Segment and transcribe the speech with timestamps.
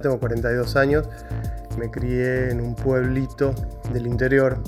[0.00, 1.08] Tengo 42 años,
[1.78, 3.54] me crié en un pueblito
[3.92, 4.58] del interior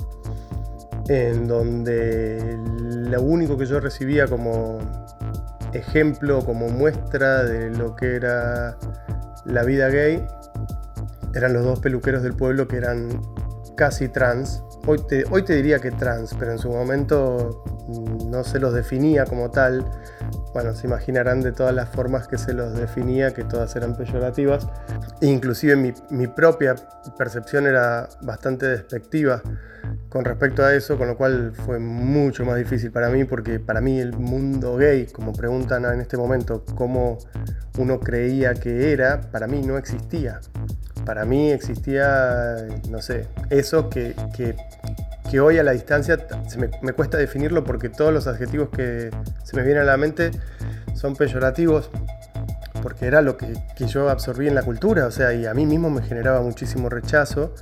[1.09, 2.57] en donde
[3.09, 4.79] lo único que yo recibía como
[5.73, 8.77] ejemplo, como muestra de lo que era
[9.45, 10.25] la vida gay,
[11.33, 13.21] eran los dos peluqueros del pueblo que eran
[13.75, 14.63] casi trans.
[14.85, 14.99] Hoy
[15.43, 17.63] te, diría que trans, pero en su momento
[18.25, 19.85] no se los definía como tal.
[20.53, 24.67] Bueno, se imaginarán de todas las formas que se los definía, que todas eran peyorativas.
[25.21, 26.75] Inclusive mi, mi propia
[27.17, 29.41] percepción era bastante despectiva
[30.09, 33.81] con respecto a eso, con lo cual fue mucho más difícil para mí, porque para
[33.81, 37.17] mí el mundo gay, como preguntan en este momento, cómo
[37.77, 40.39] uno creía que era, para mí no existía.
[41.07, 46.17] Para mí existía, no sé, eso que, que, hoy a la distancia
[46.81, 49.09] me, cuesta definirlo porque todos los adjetivos que
[49.41, 50.31] se me vienen a la mente
[50.95, 51.89] son peyorativos,
[52.83, 55.65] porque era lo que, que, yo absorbí en la cultura, o sea, y a mí
[55.65, 57.55] mismo me generaba muchísimo rechazo.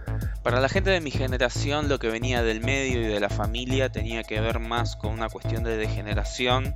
[0.46, 3.92] Para la gente de mi generación, lo que venía del medio y de la familia
[3.92, 6.76] tenía que ver más con una cuestión de degeneración,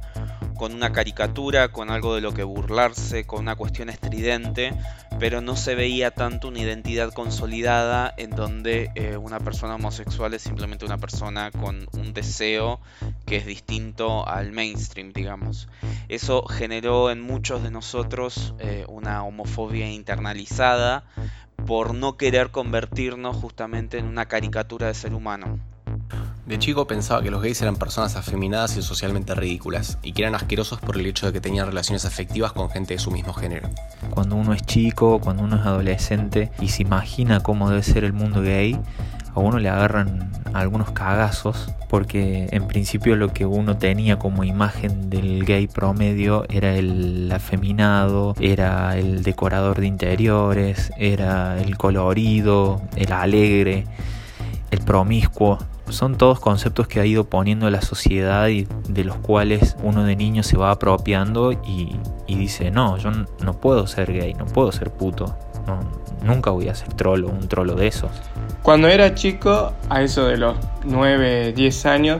[0.57, 4.73] con una caricatura, con algo de lo que burlarse, con una cuestión estridente,
[5.19, 10.41] pero no se veía tanto una identidad consolidada en donde eh, una persona homosexual es
[10.41, 12.79] simplemente una persona con un deseo
[13.27, 15.67] que es distinto al mainstream, digamos.
[16.07, 21.03] Eso generó en muchos de nosotros eh, una homofobia internalizada
[21.65, 25.59] por no querer convertirnos justamente en una caricatura de ser humano.
[26.45, 30.33] De chico pensaba que los gays eran personas afeminadas y socialmente ridículas, y que eran
[30.33, 33.69] asquerosos por el hecho de que tenían relaciones afectivas con gente de su mismo género.
[34.09, 38.13] Cuando uno es chico, cuando uno es adolescente y se imagina cómo debe ser el
[38.13, 38.79] mundo gay,
[39.33, 45.09] a uno le agarran algunos cagazos, porque en principio lo que uno tenía como imagen
[45.09, 53.11] del gay promedio era el afeminado, era el decorador de interiores, era el colorido, el
[53.11, 53.85] alegre,
[54.71, 55.57] el promiscuo.
[55.89, 60.15] Son todos conceptos que ha ido poniendo la sociedad y de los cuales uno de
[60.15, 61.97] niño se va apropiando y,
[62.27, 65.35] dice, no, yo no puedo ser gay, no puedo ser puto,
[66.23, 68.11] nunca voy a ser trolo, un trolo de esos.
[68.63, 72.19] Cuando era chico, a eso de los 9, 10 años,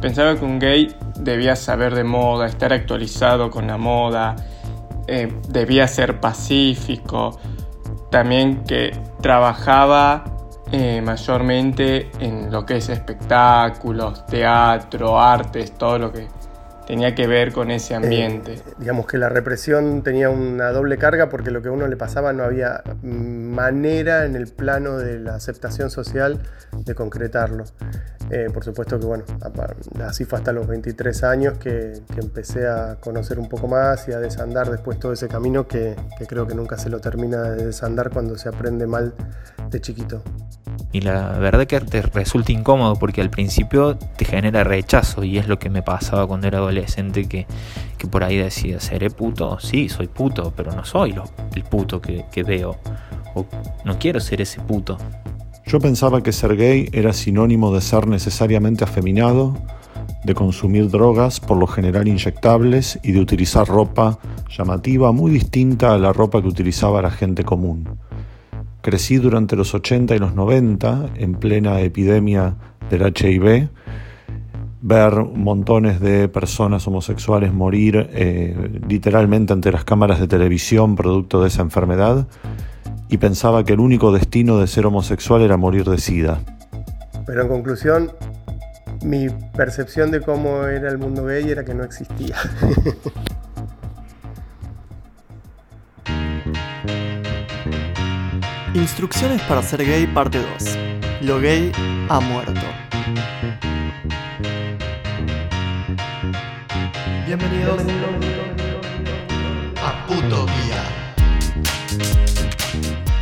[0.00, 4.36] pensaba que un gay debía saber de moda, estar actualizado con la moda,
[5.06, 7.38] eh, debía ser pacífico,
[8.10, 10.24] también que trabajaba
[10.72, 16.28] eh, mayormente en lo que es espectáculos, teatro, artes, todo lo que
[16.90, 18.54] tenía que ver con ese ambiente.
[18.54, 21.96] Eh, digamos que la represión tenía una doble carga porque lo que a uno le
[21.96, 26.40] pasaba no había manera en el plano de la aceptación social
[26.72, 27.62] de concretarlo.
[28.30, 29.24] Eh, por supuesto que bueno,
[30.04, 34.18] así fue hasta los 23 años que, empecé a conocer un poco más y a
[34.18, 38.10] desandar después todo ese camino que, que creo que nunca se lo termina de desandar
[38.10, 39.14] cuando se aprende mal
[39.70, 40.22] de chiquito.
[40.92, 45.46] Y la verdad que te resulta incómodo porque al principio te genera rechazo y es
[45.46, 46.79] lo que me pasaba cuando era adolescente
[47.28, 47.46] que,
[48.10, 49.58] por ahí decía, ¿seré puto?
[49.60, 51.14] Sí, soy puto, pero no soy
[51.54, 52.76] el puto que, que veo.
[53.34, 53.46] O
[53.84, 54.98] no quiero ser ese puto.
[55.66, 59.56] Yo pensaba que ser gay era sinónimo de ser necesariamente afeminado,
[60.24, 64.18] de consumir drogas, por lo general inyectables, y de utilizar ropa
[64.48, 67.88] llamativa muy distinta a la ropa que utilizaba la gente común.
[68.82, 72.56] Crecí durante los 80 y los 90, en plena epidemia
[72.90, 73.68] del HIV,
[74.82, 81.48] ver montones de personas homosexuales morir eh, literalmente ante las cámaras de televisión producto de
[81.48, 82.26] esa enfermedad
[83.08, 86.40] y pensaba que el único destino de ser homosexual era morir de sida.
[87.26, 88.12] Pero en conclusión,
[89.02, 92.36] mi percepción de cómo era el mundo gay era que no existía.
[98.74, 100.78] Instrucciones para ser gay parte 2.
[101.22, 101.72] Lo gay
[102.08, 102.60] ha muerto.
[107.30, 107.80] Bienvenidos
[109.76, 110.82] a Putopía.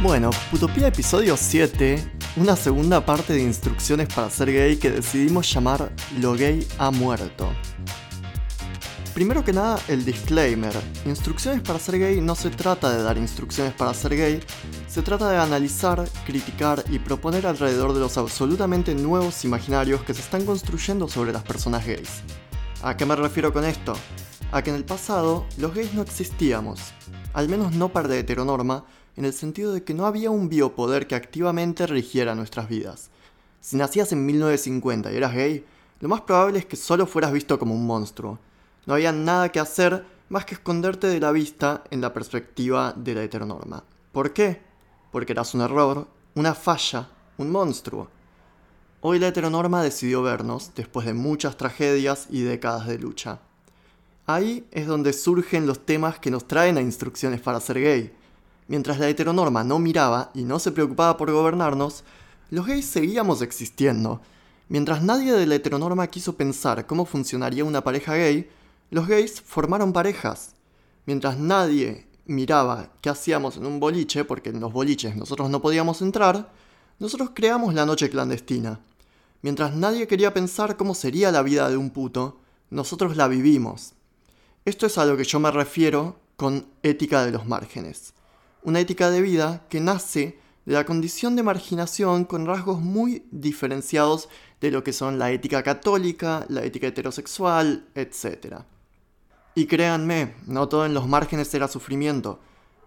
[0.00, 5.92] Bueno, Putopía episodio 7, una segunda parte de instrucciones para ser gay que decidimos llamar
[6.20, 7.52] Lo gay ha muerto.
[9.12, 10.72] Primero que nada, el disclaimer.
[11.04, 14.40] Instrucciones para ser gay no se trata de dar instrucciones para ser gay,
[14.86, 20.22] se trata de analizar, criticar y proponer alrededor de los absolutamente nuevos imaginarios que se
[20.22, 22.22] están construyendo sobre las personas gays.
[22.82, 23.94] ¿A qué me refiero con esto?
[24.52, 26.92] A que en el pasado los gays no existíamos,
[27.32, 28.84] al menos no para de heteronorma,
[29.16, 33.10] en el sentido de que no había un biopoder que activamente rigiera nuestras vidas.
[33.60, 35.64] Si nacías en 1950 y eras gay,
[36.00, 38.38] lo más probable es que solo fueras visto como un monstruo,
[38.86, 43.14] no había nada que hacer más que esconderte de la vista en la perspectiva de
[43.14, 43.82] la heteronorma.
[44.12, 44.68] ¿Por qué?
[45.10, 47.08] porque eras un error, una falla,
[47.38, 48.08] un monstruo.
[49.00, 53.38] Hoy la heteronorma decidió vernos después de muchas tragedias y décadas de lucha.
[54.26, 58.12] Ahí es donde surgen los temas que nos traen a instrucciones para ser gay.
[58.66, 62.02] Mientras la heteronorma no miraba y no se preocupaba por gobernarnos,
[62.50, 64.20] los gays seguíamos existiendo.
[64.68, 68.50] Mientras nadie de la heteronorma quiso pensar cómo funcionaría una pareja gay,
[68.90, 70.56] los gays formaron parejas.
[71.06, 76.02] Mientras nadie miraba qué hacíamos en un boliche, porque en los boliches nosotros no podíamos
[76.02, 76.50] entrar,
[76.98, 78.80] nosotros creamos la noche clandestina.
[79.42, 82.40] Mientras nadie quería pensar cómo sería la vida de un puto,
[82.70, 83.94] nosotros la vivimos.
[84.64, 88.14] Esto es a lo que yo me refiero con ética de los márgenes.
[88.62, 94.28] Una ética de vida que nace de la condición de marginación con rasgos muy diferenciados
[94.60, 98.56] de lo que son la ética católica, la ética heterosexual, etc.
[99.54, 102.40] Y créanme, no todo en los márgenes era sufrimiento.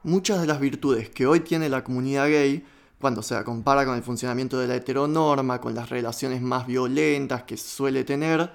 [0.03, 2.63] Muchas de las virtudes que hoy tiene la comunidad gay,
[3.01, 7.43] cuando se la compara con el funcionamiento de la heteronorma, con las relaciones más violentas
[7.43, 8.51] que suele tener,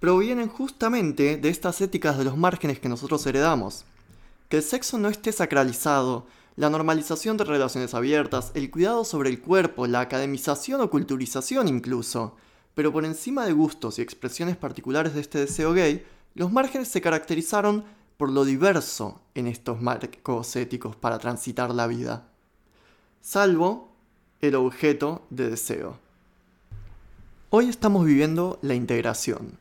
[0.00, 3.84] provienen justamente de estas éticas de los márgenes que nosotros heredamos.
[4.48, 9.40] Que el sexo no esté sacralizado, la normalización de relaciones abiertas, el cuidado sobre el
[9.40, 12.36] cuerpo, la academización o culturización incluso.
[12.74, 16.04] Pero por encima de gustos y expresiones particulares de este deseo gay,
[16.34, 17.84] los márgenes se caracterizaron
[18.16, 22.31] por lo diverso en estos marcos éticos para transitar la vida,
[23.22, 23.88] salvo
[24.40, 25.96] el objeto de deseo.
[27.50, 29.58] Hoy estamos viviendo la integración,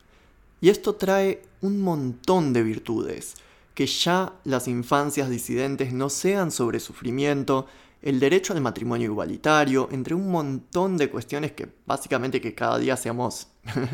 [0.59, 3.35] y esto trae un montón de virtudes,
[3.75, 7.67] que ya las infancias disidentes no sean sobre sufrimiento,
[8.01, 12.97] el derecho al matrimonio igualitario, entre un montón de cuestiones que básicamente que cada día
[12.97, 13.47] seamos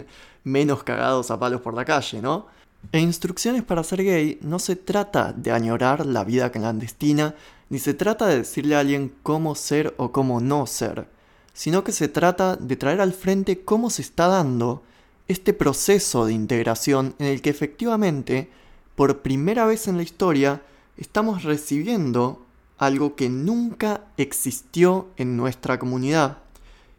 [0.45, 2.47] menos cagados a palos por la calle, ¿no?
[2.93, 7.35] E instrucciones para ser gay no se trata de añorar la vida clandestina,
[7.69, 11.07] ni se trata de decirle a alguien cómo ser o cómo no ser,
[11.53, 14.83] sino que se trata de traer al frente cómo se está dando
[15.27, 18.49] este proceso de integración en el que efectivamente,
[18.95, 20.61] por primera vez en la historia,
[20.97, 22.45] estamos recibiendo
[22.77, 26.37] algo que nunca existió en nuestra comunidad,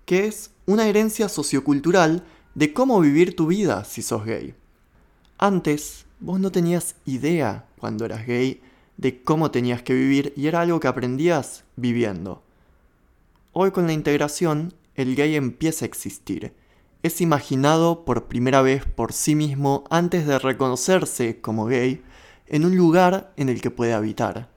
[0.05, 2.25] que es una herencia sociocultural
[2.55, 4.55] de cómo vivir tu vida si sos gay.
[5.38, 8.61] Antes, vos no tenías idea cuando eras gay
[8.99, 12.43] de cómo tenías que vivir y era algo que aprendías viviendo.
[13.53, 16.53] Hoy con la integración, el gay empieza a existir.
[17.03, 22.03] Es imaginado por primera vez por sí mismo antes de reconocerse como gay
[22.47, 24.50] en un lugar en el que puede habitar.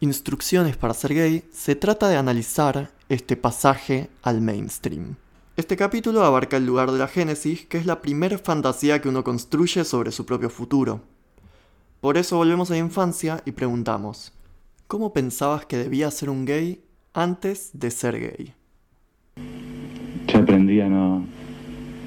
[0.00, 5.16] Instrucciones para ser gay se trata de analizar este pasaje al mainstream.
[5.56, 9.24] Este capítulo abarca el lugar de la Génesis, que es la primera fantasía que uno
[9.24, 11.00] construye sobre su propio futuro.
[12.00, 14.32] Por eso volvemos a la infancia y preguntamos,
[14.86, 16.80] ¿cómo pensabas que debía ser un gay
[17.12, 18.52] antes de ser gay?
[20.28, 21.24] Yo aprendí a no,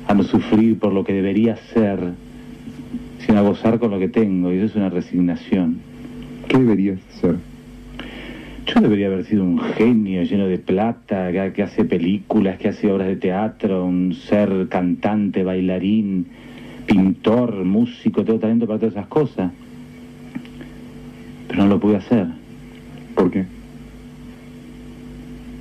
[0.08, 2.14] a no sufrir por lo que debería ser,
[3.20, 5.82] sino a gozar con lo que tengo, y eso es una resignación.
[6.48, 7.36] ¿Qué deberías ser?
[8.68, 13.10] Yo debería haber sido un genio lleno de plata, que, hace películas, que hace obras
[13.10, 16.28] de teatro, un ser cantante, bailarín,
[16.86, 19.52] pintor, músico, tengo talento para todas esas cosas.
[21.52, 22.28] Pero no lo pude hacer.
[23.14, 23.46] ¿Por qué?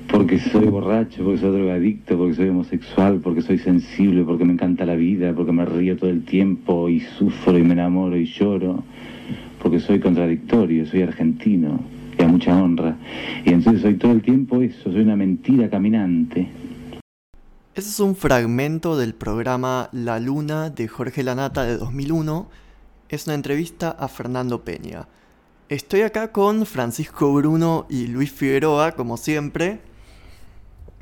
[0.09, 4.85] Porque soy borracho, porque soy drogadicto, porque soy homosexual, porque soy sensible, porque me encanta
[4.85, 8.85] la vida, porque me río todo el tiempo y sufro y me enamoro y lloro,
[9.61, 11.81] porque soy contradictorio, soy argentino
[12.17, 12.95] a mucha honra.
[13.43, 16.47] Y entonces soy todo el tiempo eso, soy una mentira caminante.
[17.75, 22.47] Ese es un fragmento del programa La Luna de Jorge Lanata de 2001.
[23.09, 25.07] Es una entrevista a Fernando Peña.
[25.71, 29.79] Estoy acá con Francisco Bruno y Luis Figueroa, como siempre.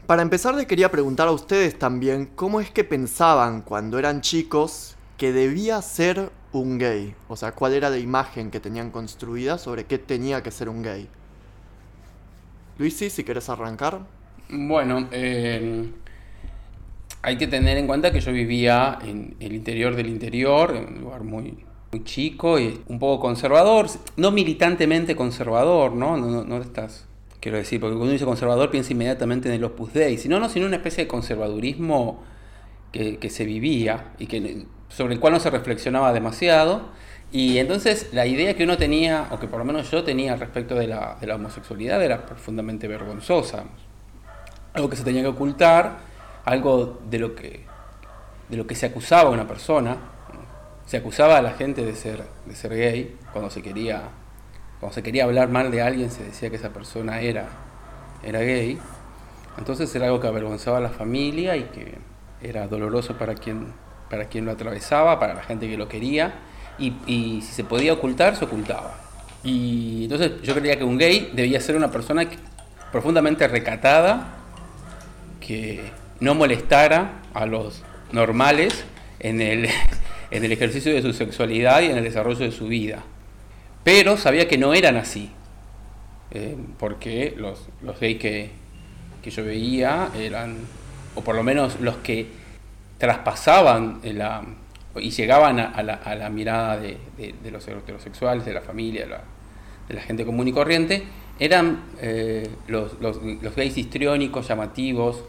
[0.05, 4.95] Para empezar, le quería preguntar a ustedes también cómo es que pensaban cuando eran chicos
[5.17, 7.15] que debía ser un gay?
[7.29, 10.83] O sea, ¿cuál era la imagen que tenían construida sobre qué tenía que ser un
[10.83, 11.07] gay?
[12.77, 14.01] Luisi, si querés arrancar.
[14.51, 15.89] Bueno, eh,
[17.23, 21.01] hay que tener en cuenta que yo vivía en el interior del interior, en un
[21.01, 21.57] lugar muy,
[21.91, 26.17] muy chico y un poco conservador, no militantemente conservador, ¿no?
[26.17, 27.07] No, no, estás,
[27.39, 30.49] quiero decir, porque cuando uno dice conservador piensa inmediatamente en el Opus Dei, sino, no,
[30.49, 32.23] sino una especie de conservadurismo
[32.91, 36.89] que, que se vivía y que sobre el cual no se reflexionaba demasiado.
[37.31, 40.75] Y entonces la idea que uno tenía, o que por lo menos yo tenía respecto
[40.75, 43.65] de la, de la homosexualidad, era profundamente vergonzosa.
[44.73, 45.99] Algo que se tenía que ocultar,
[46.45, 47.65] algo de lo que,
[48.49, 49.97] de lo que se acusaba a una persona.
[50.89, 54.09] Se acusaba a la gente de ser, de ser gay cuando se quería
[54.79, 57.47] cuando se quería hablar mal de alguien se decía que esa persona era
[58.23, 58.79] era gay.
[59.59, 61.93] Entonces era algo que avergonzaba a la familia y que
[62.41, 63.67] era doloroso para quien,
[64.09, 66.33] para quien lo atravesaba, para la gente que lo quería.
[66.79, 68.95] Y, si se podía ocultar, se ocultaba.
[69.43, 72.25] Y entonces yo creía que un gay debía ser una persona
[72.91, 74.37] profundamente recatada,
[75.39, 78.85] que no molestara a los normales
[79.19, 79.69] en el,
[80.31, 83.03] en el ejercicio de su sexualidad y en el desarrollo de su vida.
[83.83, 85.31] Pero sabía que no eran así,
[86.31, 87.67] eh, porque los,
[87.99, 88.51] gays que,
[89.23, 90.57] que yo veía eran,
[91.15, 92.27] o por lo menos los que
[92.97, 94.43] traspasaban la,
[94.97, 96.97] y llegaban a, la, a la, mirada de,
[97.51, 99.21] los heterosexuales, de la familia, de la,
[99.87, 101.03] de la gente común y corriente,
[101.39, 105.23] eran eh, los, los, los, gays histriónicos, llamativos.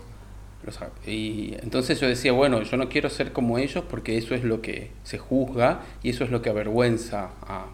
[1.06, 4.60] Y entonces yo decía, bueno, yo no quiero ser como ellos porque eso es lo
[4.60, 7.66] que se juzga y eso es lo que avergüenza a,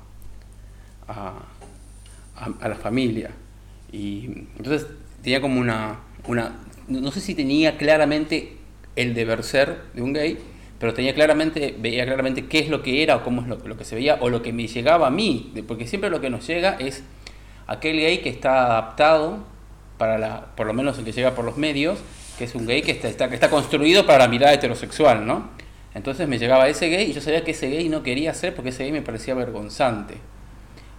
[1.09, 1.33] a,
[2.37, 3.31] a, a la familia.
[3.93, 4.87] Y entonces
[5.23, 6.57] tenía como una, una,
[6.89, 8.57] no sé si tenía claramente
[8.95, 10.39] el deber ser de un gay,
[10.79, 13.77] pero tenía claramente, veía claramente qué es lo que era o cómo es lo, lo,
[13.77, 16.47] que se veía o lo que me llegaba a mí, porque siempre lo que nos
[16.47, 17.03] llega es
[17.67, 19.45] aquel gay que está adaptado
[19.99, 21.99] para la, por lo menos el que llega por los medios,
[22.37, 25.51] que es un gay que está, construido para la mirada heterosexual, ¿no?
[25.95, 28.71] Entonces me llegaba ese gay y yo sabía que ese gay no quería ser porque
[28.71, 30.19] ese gay me parecía vergonzante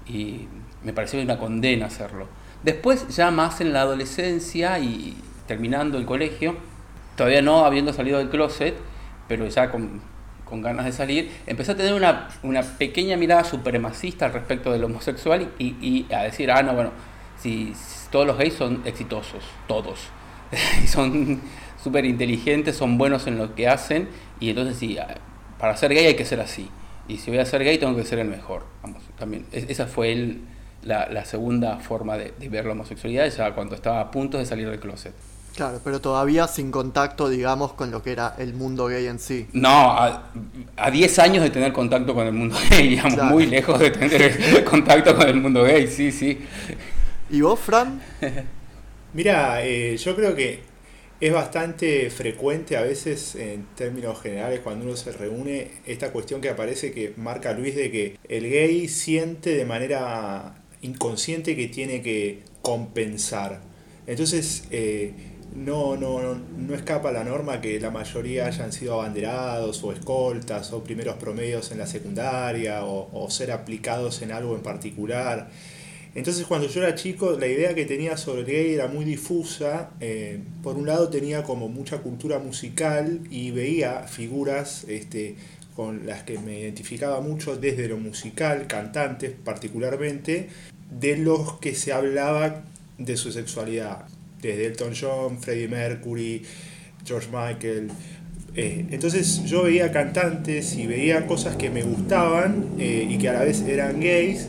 [0.08, 0.48] y
[0.84, 2.28] me parecía una condena hacerlo.
[2.64, 5.16] Después, ya más en la adolescencia y
[5.48, 6.56] terminando el colegio,
[7.16, 8.76] todavía no habiendo salido del closet,
[9.28, 10.02] pero ya con,
[10.50, 12.30] ganas de salir, empecé a tener una,
[12.80, 16.92] pequeña mirada supremacista al respecto del homosexual y, y a decir, ah, no, bueno,
[17.40, 17.74] si
[18.12, 20.10] todos los gays son exitosos, todos,
[20.84, 21.42] y son
[21.82, 24.98] súper inteligentes, son buenos en lo que hacen, y entonces sí,
[25.60, 26.70] para ser gay hay que ser así,
[27.08, 30.12] y si voy a ser gay tengo que ser el mejor, vamos, también, esa fue
[30.12, 30.42] el,
[30.84, 34.46] la, la, segunda forma de, de ver la homosexualidad, ya cuando estaba a punto de
[34.46, 35.14] salir del closet.
[35.58, 39.48] Claro, pero todavía sin contacto, digamos, con lo que era el mundo gay en sí.
[39.54, 40.30] No, a,
[40.78, 43.32] a 10 años de tener contacto con el mundo gay, digamos, claro.
[43.32, 46.38] muy lejos de tener contacto con el mundo gay, sí, sí.
[47.32, 48.00] ¿Y vos, Fran?
[49.18, 50.60] Mira, eh, yo creo que
[51.20, 56.50] es bastante frecuente a veces, en términos generales, cuando uno se reúne, esta cuestión que
[56.50, 62.44] aparece que marca Luis de que el gay siente de manera inconsciente que tiene que
[62.62, 63.62] compensar.
[64.06, 65.14] Entonces, eh,
[65.56, 70.84] no, no, no escapa la norma que la mayoría hayan sido abanderados o escoltas o
[70.84, 75.50] primeros promedios en la secundaria o, o, ser aplicados en algo en particular.
[76.18, 79.92] Entonces cuando yo era chico la idea que tenía sobre el gay era muy difusa.
[80.00, 85.36] Eh, por un lado tenía como mucha cultura musical y veía figuras este,
[85.76, 90.50] con las que me identificaba mucho desde lo musical, cantantes particularmente,
[90.90, 92.64] de los que se hablaba
[92.98, 94.08] de su sexualidad
[94.42, 96.42] desde Elton John, Freddie Mercury,
[97.06, 97.92] George Michael.
[98.56, 103.34] Eh, entonces yo veía cantantes y veía cosas que me gustaban eh, y que a
[103.34, 104.48] la vez eran gays,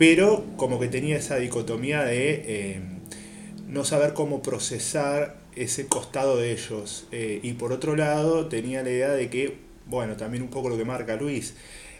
[0.00, 2.80] pero como que tenía esa dicotomía de eh,
[3.68, 7.06] no saber cómo procesar ese costado de ellos.
[7.12, 10.78] Eh, y por otro lado tenía la idea de que, bueno, también un poco lo
[10.78, 11.52] que marca Luis,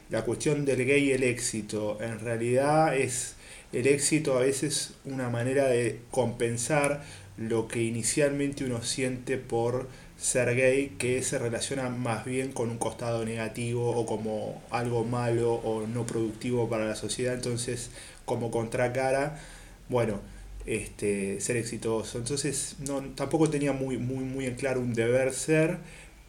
[0.09, 3.35] la cuestión del gay y el éxito, en realidad es
[3.71, 7.05] el éxito a veces una manera de compensar
[7.37, 9.89] lo que inicialmente uno siente por
[10.21, 15.55] ser gay que se relaciona más bien con un costado negativo o como algo malo
[15.55, 17.91] o no productivo para la sociedad entonces
[18.27, 19.41] como contracara
[19.89, 20.21] bueno
[20.67, 22.19] este ser exitoso.
[22.19, 25.79] Entonces no tampoco tenía muy muy muy en claro un deber ser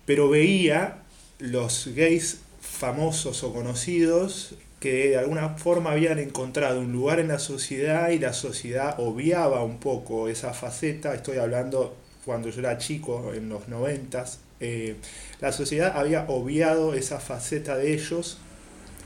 [0.06, 1.00] pero veía
[1.40, 7.40] los gays famosos o conocidos que de alguna forma habían encontrado un lugar en la
[7.40, 11.96] sociedad y la sociedad obviaba un poco esa faceta, estoy hablando
[12.26, 14.96] cuando yo era chico, en los noventas, eh,
[15.40, 18.38] la sociedad había obviado esa faceta de ellos,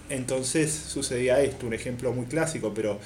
[0.10, 3.00] entonces sucedía esto, un ejemplo muy clásico, pero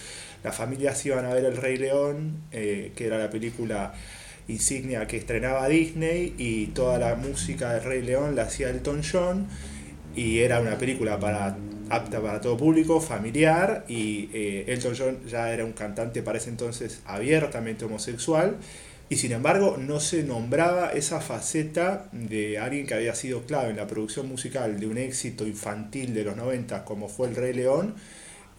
[0.43, 3.93] las familias iban a ver El Rey León, eh, que era la película
[4.47, 9.47] insignia que estrenaba Disney, y toda la música del Rey León la hacía Elton John,
[10.15, 11.55] y era una película para
[11.89, 16.49] apta para todo público, familiar, y eh, Elton John ya era un cantante para ese
[16.49, 18.57] entonces abiertamente homosexual,
[19.09, 23.77] y sin embargo no se nombraba esa faceta de alguien que había sido clave en
[23.77, 27.95] la producción musical de un éxito infantil de los 90 como fue El Rey León,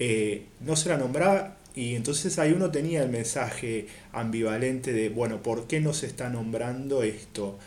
[0.01, 5.41] eh, no se la nombraba y entonces ahí uno tenía el mensaje ambivalente de, bueno,
[5.41, 7.59] ¿por qué no se está nombrando esto?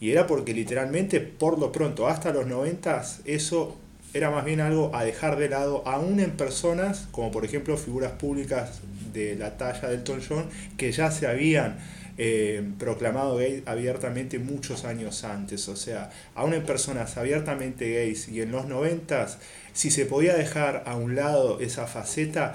[0.00, 3.76] Y era porque literalmente, por lo pronto, hasta los 90 eso
[4.14, 8.12] era más bien algo a dejar de lado, aún en personas como por ejemplo figuras
[8.12, 8.80] públicas
[9.12, 10.46] de la talla del Elton John,
[10.76, 11.78] que ya se habían
[12.18, 15.68] eh, proclamado gay abiertamente muchos años antes.
[15.68, 19.38] O sea, aún en personas abiertamente gays y en los noventas,
[19.72, 22.54] si se podía dejar a un lado esa faceta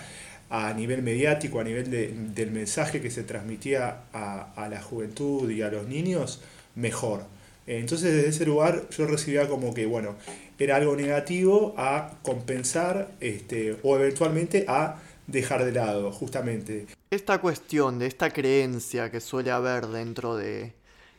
[0.50, 1.92] a nivel mediático, a nivel
[2.34, 6.42] del mensaje que se transmitía a, a la juventud y a los niños,
[6.76, 7.26] mejor.
[7.68, 10.16] Entonces desde ese lugar yo recibía como que, bueno,
[10.58, 16.88] era algo negativo a compensar este, o eventualmente a dejar de lado, justamente.
[17.12, 20.74] Esta cuestión de esta creencia que suele haber dentro de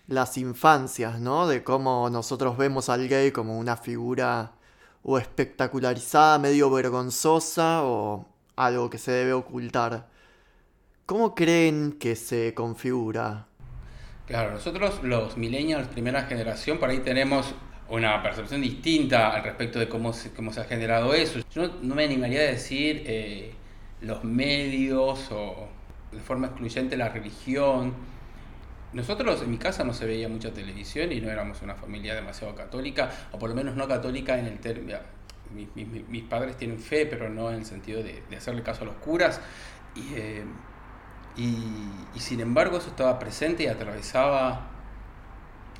[0.07, 1.47] las infancias, ¿no?
[1.47, 4.53] De cómo nosotros vemos al gay como una figura
[5.03, 10.09] o espectacularizada, medio vergonzosa o algo que se debe ocultar.
[11.07, 13.47] ¿Cómo creen que se configura?
[14.27, 17.55] Claro, nosotros los millennials, primera generación, por ahí tenemos
[17.89, 21.41] una percepción distinta al respecto de cómo se, cómo se ha generado eso.
[21.55, 23.55] Yo no, me animaría a decir eh,
[24.01, 25.69] los medios o
[26.13, 27.95] de forma excluyente la religión.
[28.93, 32.55] Nosotros en mi casa no se veía mucha televisión y no éramos una familia demasiado
[32.55, 34.99] católica, o por lo menos no católica en el término...
[35.51, 39.41] Mis, padres tienen fe, pero no en el sentido de, hacerle caso a los curas.
[39.95, 40.45] Y, eh,
[41.39, 44.67] y, sin embargo eso estaba presente y atravesaba,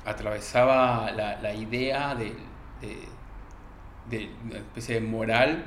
[0.05, 2.33] atravesaba la, idea de,
[4.09, 5.65] de, una especie de moral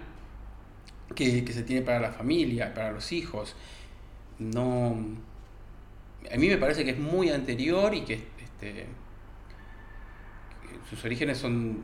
[1.14, 3.54] que, se tiene para la familia, para los hijos.
[4.38, 4.96] No,
[6.32, 8.86] a mí me parece que es muy anterior y que este,
[10.88, 11.78] sus orígenes son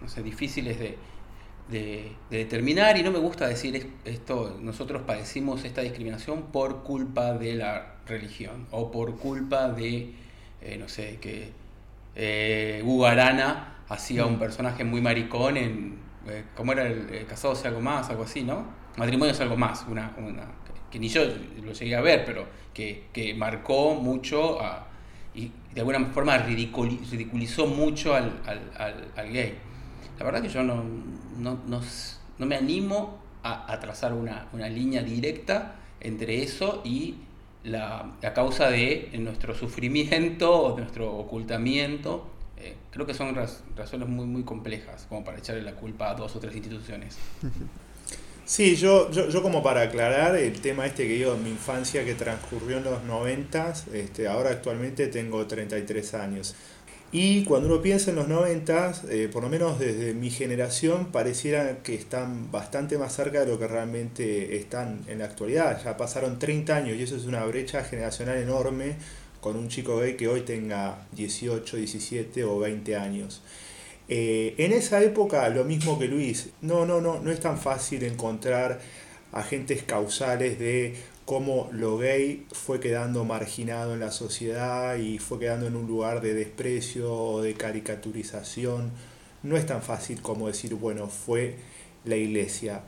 [0.00, 0.96] no sé, difíciles de,
[1.68, 7.54] de, determinar y no me gusta decir esto, nosotros padecimos esta discriminación por culpa de
[7.54, 10.12] la religión o por culpa de,
[10.62, 11.50] eh, no sé, que
[12.14, 12.82] eh,
[13.88, 14.38] hacía un mm.
[14.38, 18.10] personaje muy maricón en, eh, ¿cómo era el casado es algo más?
[18.10, 18.64] Algo así, ¿no?
[18.96, 20.46] Matrimonio es algo más, una, una
[20.90, 21.22] que, ni yo
[21.62, 24.58] lo llegué a ver, pero que, que marcó mucho
[25.34, 29.54] y de alguna forma ridiculizó mucho al, al, al, gay.
[30.18, 30.82] La verdad que yo no,
[31.36, 37.16] no, no, me animo a, trazar una, línea directa entre eso y
[37.64, 42.30] la, causa de nuestro sufrimiento o nuestro ocultamiento.
[42.58, 43.34] Eh, creo que son
[43.76, 47.16] razones muy, muy complejas como para echarle la culpa a dos o tres instituciones.
[48.46, 52.14] Sí, yo, yo, yo, como para aclarar el tema este que digo mi infancia que
[52.14, 56.54] transcurrió en los 90, este, ahora actualmente tengo 33 años.
[57.10, 61.78] Y cuando uno piensa en los 90, eh, por lo menos desde mi generación, pareciera
[61.82, 65.82] que están bastante más cerca de lo que realmente están en la actualidad.
[65.82, 68.96] Ya pasaron 30 años y eso es una brecha generacional enorme
[69.40, 73.42] con un chico gay que hoy tenga 18, 17 o 20 años.
[74.08, 78.04] Eh, en esa época, lo mismo que Luis, no, no, no, no es tan fácil
[78.04, 78.80] encontrar
[79.32, 80.94] agentes causales de
[81.24, 86.20] cómo lo gay fue quedando marginado en la sociedad y fue quedando en un lugar
[86.20, 88.92] de desprecio o de caricaturización.
[89.42, 91.56] No es tan fácil como decir, bueno, fue
[92.04, 92.82] la iglesia.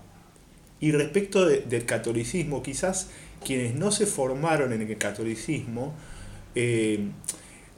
[0.81, 3.09] Y respecto del catolicismo, quizás
[3.45, 5.95] quienes no se formaron en el catolicismo,
[6.61, 6.99] eh,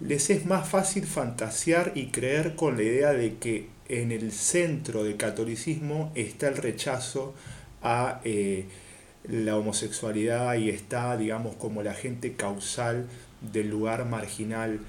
[0.01, 5.05] les es más fácil fantasear y creer con la idea de que en el centro
[5.05, 7.35] del catolicismo está el rechazo
[7.83, 8.21] a...
[8.25, 8.66] Eh,
[9.25, 13.07] la homosexualidad y está, digamos, como la agente causal
[13.53, 14.81] del lugar marginal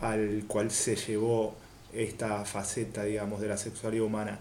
[0.00, 1.56] al cual se llevó
[1.92, 4.38] esta faceta, digamos, de la sexualidad humana.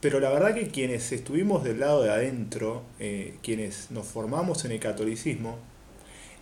[0.00, 4.72] Pero la verdad que quienes estuvimos del lado de adentro, eh, quienes nos formamos en
[4.72, 5.58] el catolicismo,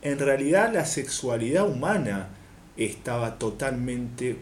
[0.06, 2.28] en realidad la sexualidad humana
[2.76, 4.36] estaba totalmente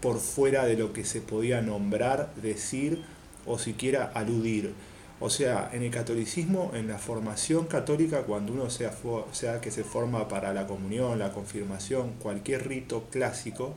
[0.00, 3.02] por fuera de lo que se podía nombrar, decir
[3.46, 4.74] o siquiera aludir.
[5.18, 10.28] O sea, en el catolicismo, en la formación católica, cuando uno sea, que se forma
[10.28, 13.74] para la comunión, la confirmación, cualquier rito clásico,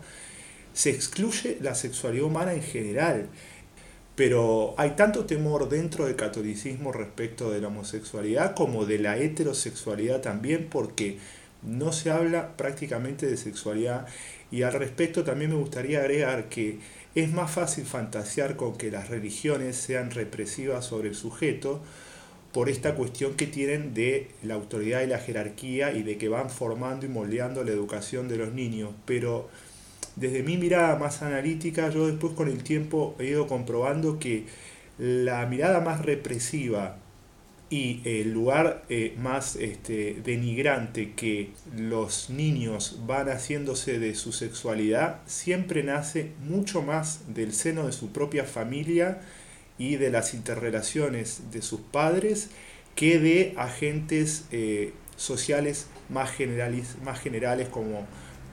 [0.74, 3.30] se excluye la sexualidad humana en general.
[4.20, 10.20] Pero hay tanto temor dentro del catolicismo respecto de la homosexualidad como de la heterosexualidad
[10.20, 11.18] también, porque
[11.64, 14.08] no se habla prácticamente de sexualidad.
[14.52, 16.80] Y al respecto también me gustaría agregar que
[17.16, 21.80] es más fácil fantasear con que las religiones sean represivas sobre el sujeto
[22.52, 26.50] por esta cuestión que tienen de la autoridad y la jerarquía y de que van
[26.50, 28.92] formando y moldeando la educación de los niños.
[29.06, 29.48] Pero
[30.20, 34.46] desde mi mirada más analítica, yo después con el tiempo he ido comprobando que
[34.98, 36.98] la mirada más represiva
[37.70, 45.20] y el lugar eh, más este, denigrante que los niños van haciéndose de su sexualidad
[45.26, 49.22] siempre nace mucho más del seno de su propia familia
[49.78, 52.50] y de las interrelaciones de sus padres
[52.96, 58.08] que de agentes eh, sociales más, generales, más generales como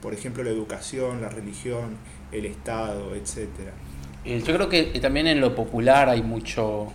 [0.07, 1.97] por ejemplo la educación, la religión,
[2.31, 3.49] el Estado, etc.
[4.23, 6.93] Yo creo que también en lo popular hay mucho,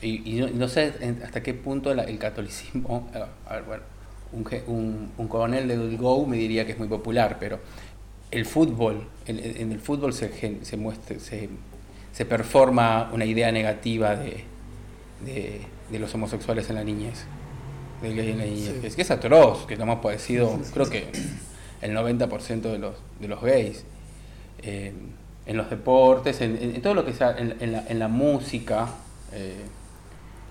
[0.00, 0.92] y, no, sé
[1.24, 3.10] hasta qué punto el catolicismo,
[3.66, 3.82] bueno,
[4.68, 7.58] un, un, coronel del Go me diría que es muy popular, pero
[8.30, 11.48] el fútbol, en, el fútbol se, se muestra, se,
[12.12, 14.44] se, performa una idea negativa de,
[15.24, 17.24] de, los homosexuales en la niñez.
[18.00, 21.10] Es que es atroz, que lo hemos padecido, creo que
[21.84, 23.84] el 90% de los, de los gays.
[24.58, 24.92] Eh,
[25.46, 28.88] en los deportes, en, todo lo que sea, en, la, en la, música,
[29.32, 29.64] eh,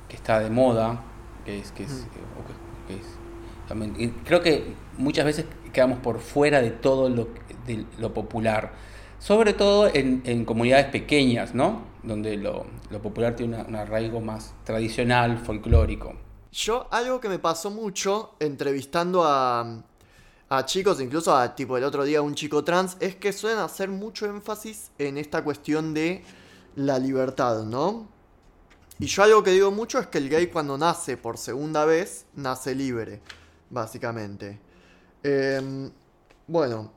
[0.08, 1.02] que está de moda,
[1.46, 2.88] que es, que es, mm.
[2.88, 7.30] que es creo que muchas veces quedamos por fuera de todo lo,
[7.66, 8.74] de lo popular,
[9.20, 11.82] sobre todo en, comunidades pequeñas, ¿no?
[12.04, 12.66] Donde lo,
[13.02, 16.14] popular tiene un arraigo más tradicional, folclórico.
[16.52, 19.82] Yo, algo que me pasó mucho entrevistando a,
[20.50, 23.90] a chicos, incluso a tipo el otro día un chico trans, es que suelen hacer
[23.90, 26.24] mucho énfasis en esta cuestión de
[26.76, 28.08] la libertad, ¿no?
[29.00, 32.26] Y yo algo que digo mucho es que el gay cuando nace por segunda vez,
[32.36, 33.22] nace libre
[33.74, 34.60] básicamente.
[35.24, 35.92] Em,
[36.48, 36.92] bueno,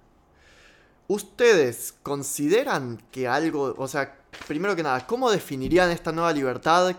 [1.08, 6.96] ¿ustedes consideran que algo, o sea, primero que nada, ¿cómo definirían esta nueva libertad?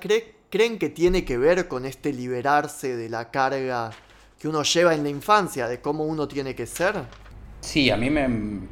[0.49, 3.91] ¿Creen que tiene que ver con este liberarse de la carga
[4.39, 6.95] que uno lleva en la infancia, de cómo uno tiene que ser?
[7.61, 8.67] Sí, a mí me...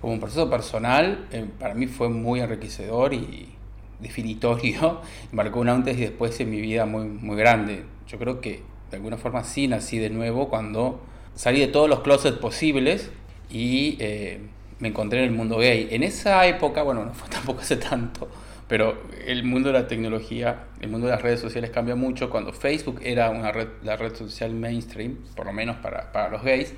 [0.00, 3.54] Como un proceso personal, eh, para mí fue muy enriquecedor y
[4.00, 5.00] definitorio.
[5.32, 7.84] Marcó un antes y después en mi vida muy, muy grande.
[8.08, 11.00] Yo creo que de alguna forma sí nací de nuevo cuando
[11.34, 13.10] salí de todos los closets posibles
[13.50, 14.40] y eh,
[14.80, 15.88] me encontré en el mundo gay.
[15.90, 18.28] En esa época, bueno, no fue tampoco hace tanto,
[18.72, 22.30] pero el mundo de la tecnología, el mundo de las redes sociales cambia mucho.
[22.30, 26.42] Cuando Facebook era una red, la red social mainstream, por lo menos para, para los
[26.42, 26.72] gays,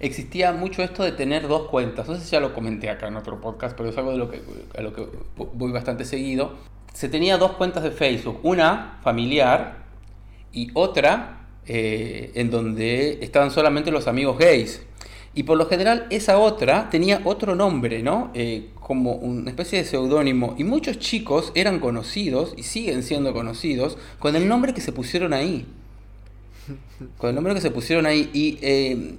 [0.00, 2.06] existía mucho esto de tener dos cuentas.
[2.06, 4.30] No sé si ya lo comenté acá en otro podcast, pero es algo de lo
[4.30, 4.42] que,
[4.76, 5.08] a lo que
[5.54, 6.58] voy bastante seguido.
[6.92, 9.78] Se tenía dos cuentas de Facebook, una familiar
[10.52, 14.82] y otra eh, en donde estaban solamente los amigos gays.
[15.32, 18.30] Y por lo general esa otra tenía otro nombre, ¿no?
[18.34, 20.54] Eh, como una especie de seudónimo.
[20.58, 25.32] Y muchos chicos eran conocidos y siguen siendo conocidos con el nombre que se pusieron
[25.32, 25.66] ahí.
[27.18, 28.30] Con el nombre que se pusieron ahí.
[28.32, 29.16] Y eh,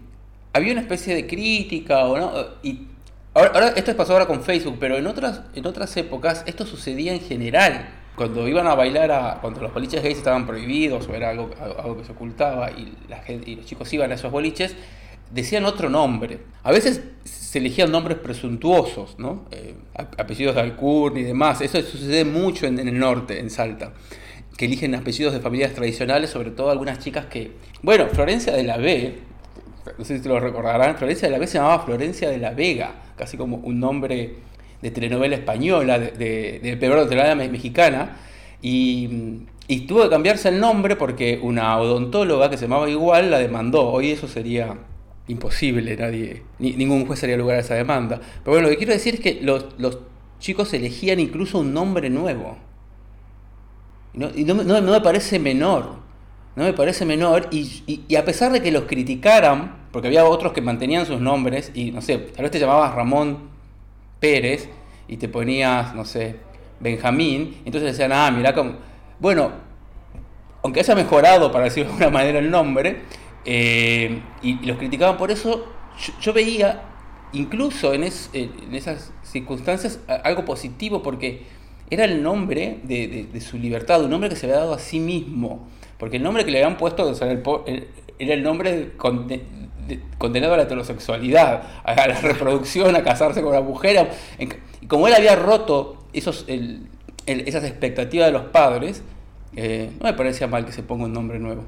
[0.53, 2.31] había una especie de crítica, ¿o no?
[2.63, 2.87] Y
[3.33, 7.19] ahora, esto pasó ahora con Facebook, pero en otras, en otras épocas esto sucedía en
[7.19, 11.49] general cuando iban a bailar, a, cuando los boliches gays estaban prohibidos o era algo,
[11.59, 14.77] algo que se ocultaba y, la gente, y los chicos iban a esos boliches,
[15.31, 16.39] decían otro nombre.
[16.63, 19.45] A veces se elegían nombres presuntuosos, ¿no?
[19.51, 19.75] Eh,
[20.17, 21.61] apellidos de Alcurni y demás.
[21.61, 23.93] Eso sucede mucho en, el norte, en Salta,
[24.57, 27.51] que eligen apellidos de familias tradicionales, sobre todo algunas chicas que...
[27.81, 29.15] Bueno, Florencia de la B,
[29.97, 32.51] no sé si te lo recordarán, Florencia de la B se llamaba Florencia de la
[32.51, 34.35] Vega, casi como un nombre
[34.81, 38.17] de telenovela española, de, de, de, de telenovela mexicana,
[38.61, 43.37] y, y, tuvo que cambiarse el nombre porque una odontóloga que se llamaba igual la
[43.37, 43.87] demandó.
[43.87, 44.75] Hoy eso sería
[45.27, 48.19] imposible, nadie, ni, ningún juez haría lugar a esa demanda.
[48.43, 49.65] Pero bueno, lo que quiero decir es que los,
[50.39, 52.57] chicos elegían incluso un nombre nuevo.
[54.13, 55.95] Y no, me parece menor.
[56.55, 57.47] No me parece menor.
[57.51, 61.91] Y, a pesar de que los criticaran, porque había otros que mantenían sus nombres, y
[61.91, 63.49] no sé, tal vez te llamabas Ramón
[64.19, 64.69] Pérez
[65.07, 66.37] y te ponías, no sé,
[66.79, 68.73] Benjamín, entonces decían, ah, mira cómo...
[69.19, 69.51] Bueno,
[70.63, 73.01] aunque haya mejorado, para decirlo de alguna manera, el nombre,
[73.49, 75.65] eh, y, los criticaban por eso,
[76.19, 76.83] yo, veía,
[77.31, 81.43] incluso en, en, esas circunstancias, algo positivo, porque
[81.89, 85.65] era el nombre de, su libertad, un nombre que se había dado a sí mismo,
[85.97, 87.09] porque el nombre que le habían puesto
[88.19, 88.91] era el nombre
[90.17, 94.09] condenado a la heterosexualidad, a la reproducción, a casarse con una mujer.
[94.81, 96.45] Y como él había roto esos,
[97.25, 99.03] esas expectativas de los padres,
[99.55, 101.63] eh, no me parecía mal que se ponga un nombre nuevo.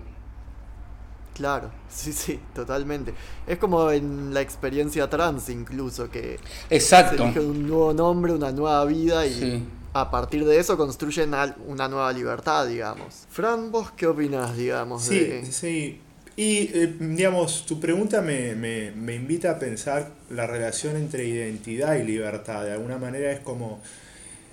[1.39, 3.13] Claro, sí, sí, totalmente.
[3.47, 6.37] Es como en la experiencia trans incluso, que
[6.69, 7.15] Exacto.
[7.15, 11.33] se elige un nuevo nombre, una nueva vida y a partir de eso construyen
[11.65, 13.25] una nueva libertad, digamos.
[13.29, 15.01] Fran, ¿vos qué opinas, digamos?
[15.01, 16.01] Sí, sí.
[16.35, 22.03] Y, eh, digamos, tu pregunta me, me, invita a pensar la relación entre identidad y
[22.03, 22.65] libertad.
[22.65, 23.81] De alguna manera es como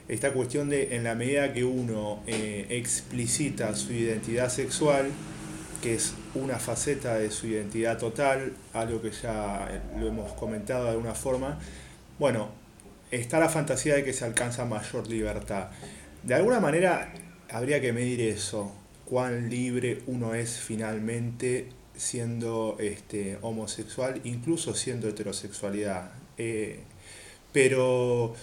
[0.09, 5.11] esta cuestión de, en la medida que uno eh, explicita su identidad sexual,
[5.77, 10.85] que es una faceta de su identidad total, algo que ya eh, lo hemos comentado
[10.85, 11.59] de alguna forma,
[12.19, 12.51] bueno,
[13.11, 15.69] está la fantasía de que se alcanza mayor libertad.
[16.23, 17.13] de alguna manera
[17.51, 18.73] habría que medir eso,
[19.05, 26.11] cuán libre uno es finalmente siendo este, homosexual, incluso siendo heterosexualidad.
[26.37, 26.81] Eh,
[27.53, 28.35] pero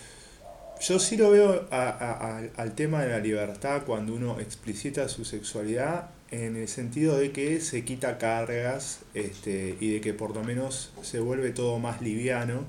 [0.84, 6.58] yo sí lo veo al tema de la libertad cuando uno explicita su sexualidad en
[6.58, 11.20] el sentido de que se quita cargas este, y de que por lo menos se
[11.20, 12.66] vuelve todo más liviano.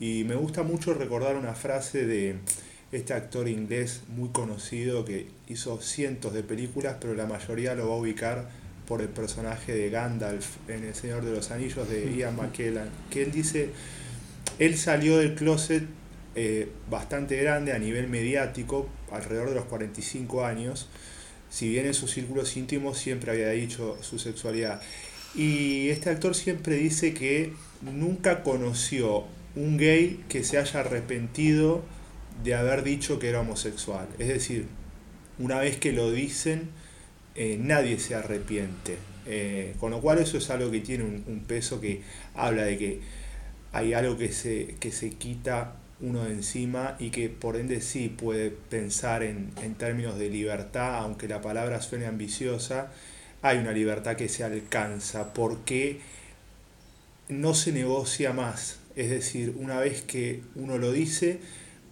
[0.00, 2.36] Y me gusta mucho recordar una frase de
[2.90, 7.94] este actor inglés muy conocido que hizo cientos de películas, pero la mayoría lo va
[7.94, 8.48] a ubicar
[8.88, 13.22] por el personaje de Gandalf en El Señor de los Anillos de Ian McKellen, que
[13.22, 13.70] él dice,
[14.58, 15.84] él salió del closet
[16.34, 20.88] eh, bastante grande a nivel mediático, alrededor de los 45 años,
[21.50, 24.80] si bien en sus círculos íntimos siempre había dicho su sexualidad.
[25.34, 31.82] Y este actor siempre dice que nunca conoció un gay que se haya arrepentido
[32.42, 34.08] de haber dicho que era homosexual.
[34.18, 34.66] Es decir,
[35.38, 36.70] una vez que lo dicen,
[37.34, 38.96] eh, nadie se arrepiente.
[39.26, 42.02] Eh, con lo cual eso es algo que tiene un, un, peso que
[42.34, 43.00] habla de que
[43.70, 48.08] hay algo que se, que se quita uno de encima y que por ende sí
[48.08, 52.92] puede pensar en, términos de libertad, aunque la palabra suene ambiciosa,
[53.40, 56.00] hay una libertad que se alcanza porque
[57.28, 58.80] no se negocia más.
[58.96, 61.38] Es decir, una vez que uno lo dice,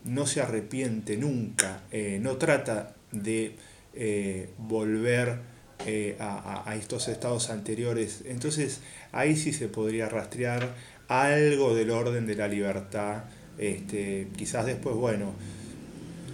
[0.05, 3.55] no se arrepiente nunca, eh, no trata de
[3.95, 5.39] eh, volver
[5.87, 8.23] eh, a, a, estos estados anteriores.
[8.27, 8.81] Entonces
[9.13, 10.75] ahí sí se podría rastrear
[11.09, 13.25] algo del orden de la libertad
[13.59, 15.35] este, quizás después, bueno,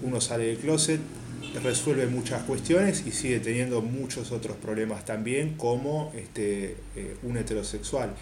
[0.02, 1.00] uno sale del closet,
[1.62, 8.14] resuelve muchas cuestiones y sigue teniendo muchos otros problemas también como este, eh, un heterosexual.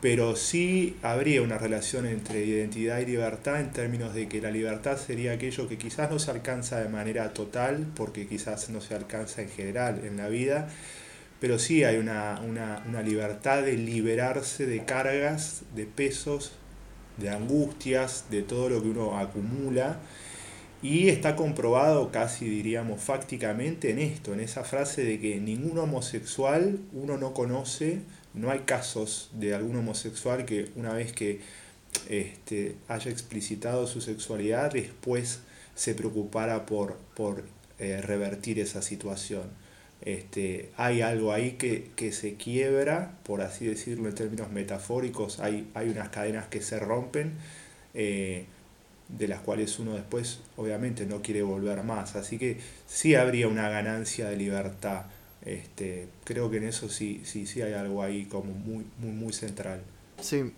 [0.00, 4.98] Pero sí habría una relación entre identidad y libertad en términos de que la libertad
[4.98, 9.42] sería aquello que quizás no se alcanza de manera total, porque quizás no se alcanza
[9.42, 10.68] en general en la vida,
[11.40, 16.52] pero sí hay una, una libertad de liberarse de cargas, de pesos,
[17.22, 20.00] de angustias, de todo lo que uno acumula.
[20.82, 26.80] Y está comprobado casi diríamos fácticamente en esto, en esa frase de que ningún homosexual
[26.92, 28.00] uno no conoce,
[28.34, 31.40] no hay casos de algún homosexual que una vez que
[32.08, 35.40] este, haya explicitado su sexualidad después
[35.76, 37.44] se preocupara por, por
[37.78, 39.42] eh, revertir esa situación.
[40.04, 45.90] Este, hay algo ahí que, se quiebra, por así decirlo en términos metafóricos, hay, hay
[45.90, 47.34] unas cadenas que se rompen,
[47.94, 48.46] eh,
[49.08, 52.16] de las cuales uno después obviamente no quiere volver más.
[52.16, 55.04] Así que sí habría una ganancia de libertad.
[55.44, 59.32] Este, creo que en eso sí, sí, sí hay algo ahí como muy, muy, muy
[59.32, 59.82] central.
[60.20, 60.52] Sí,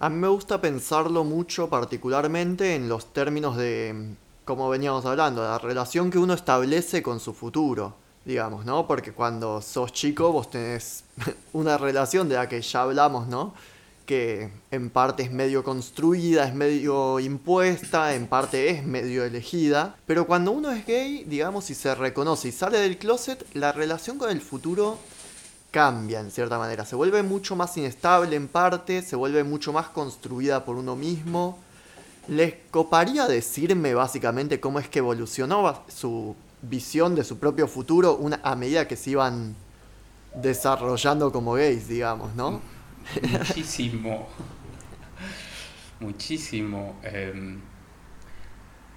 [0.00, 5.58] a mí me gusta pensarlo mucho particularmente en los términos de, como veníamos hablando, la
[5.58, 8.86] relación que uno establece con su futuro digamos, ¿no?
[8.86, 11.04] Porque cuando sos chico vos tenés
[11.52, 13.54] una relación de la que ya hablamos, ¿no?
[14.06, 19.96] Que en parte es medio construida, es medio impuesta, en parte es medio elegida.
[20.06, 24.18] Pero cuando uno es gay, digamos, y se reconoce y sale del closet, la relación
[24.18, 24.98] con el futuro
[25.70, 26.84] cambia en cierta manera.
[26.84, 31.58] Se vuelve mucho más inestable en parte, se vuelve mucho más construida por uno mismo.
[32.28, 38.40] ¿Les coparía decirme básicamente cómo es que evolucionó su visión de su propio futuro una,
[38.42, 39.54] a medida que se iban
[40.34, 42.60] desarrollando como gays, digamos, ¿no?
[43.22, 44.28] Muchísimo.
[46.00, 46.96] Muchísimo.
[47.02, 47.60] Em,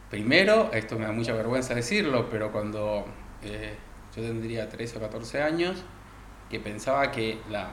[0.09, 3.05] primero, esto me da mucha vergüenza decirlo, pero cuando
[3.41, 3.75] eh,
[4.15, 5.83] yo tendría 13 o 14 años,
[6.49, 7.71] que pensaba que la,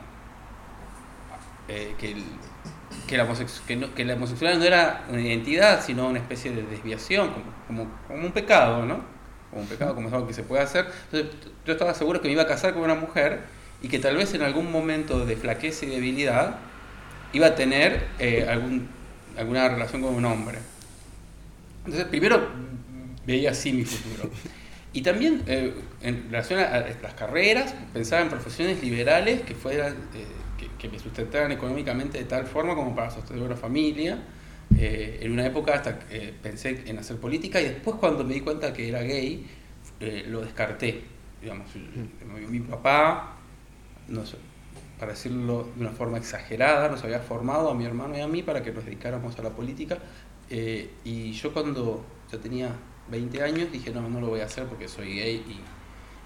[1.66, 7.30] eh, que, la homosexualidad no era una identidad, sino una especie de desviación,
[7.66, 9.17] como, como un pecado, ¿no?
[9.50, 10.86] Como un pecado, como es algo que se puede hacer.
[11.10, 13.40] Entonces, yo estaba seguro que me iba a casar con una mujer
[13.82, 16.56] y que tal vez en algún momento de flaqueza y debilidad
[17.32, 18.88] iba a tener eh, algún,
[19.36, 20.58] alguna relación con un hombre.
[21.84, 22.48] Entonces, primero
[23.26, 24.30] veía así mi futuro.
[24.92, 30.24] Y también eh, en relación a las carreras, pensaba en profesiones liberales que fueran eh,
[30.58, 34.18] que, que, me sustentaran económicamente de tal forma como para sostener una familia
[34.76, 38.40] eh, en una época hasta eh, pensé en hacer política y después cuando me di
[38.40, 39.46] cuenta que era gay,
[40.00, 41.02] eh, lo descarté.
[41.40, 41.68] Digamos,
[42.48, 43.36] mi papá,
[44.98, 48.42] para decirlo de una forma exagerada, nos había formado a mi hermano y a mí
[48.42, 49.98] para que nos dedicáramos a la política.
[50.50, 52.74] y yo cuando yo tenía
[53.10, 55.60] 20 años dije, no, no lo voy a hacer porque soy gay y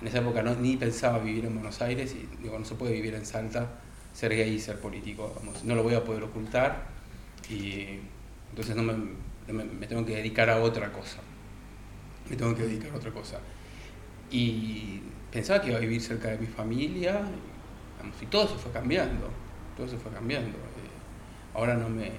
[0.01, 2.95] en esa época no, ni pensaba vivir en Buenos Aires y digo, no se puede
[2.95, 3.81] vivir en Salta,
[4.15, 5.33] ser gay y ser político,
[5.65, 6.87] no lo voy a poder ocultar.
[8.53, 11.19] Entonces no me, tengo que dedicar a otra cosa.
[12.31, 13.39] Me tengo que dedicar a otra cosa.
[14.31, 15.01] y
[15.33, 17.23] pensaba que iba a vivir cerca de mi familia
[18.21, 19.29] y todo se fue cambiando,
[19.77, 20.57] todo se fue cambiando.
[20.59, 22.13] Eh, ahora no me,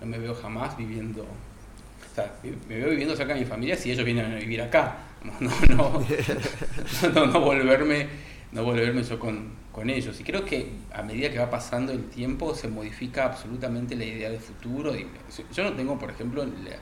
[0.00, 2.34] no me veo jamás viviendo, o sea,
[2.68, 4.98] me veo viviendo cerca de mi familia si ellos vienen a vivir acá,
[5.40, 8.08] no, no, no, volverme,
[8.52, 10.20] no volverme yo con, con ellos.
[10.20, 14.30] Y creo que a medida que va pasando el tiempo se modifica absolutamente la idea
[14.30, 14.94] de futuro.
[14.94, 15.08] Y
[15.52, 16.76] yo no tengo, por ejemplo, la,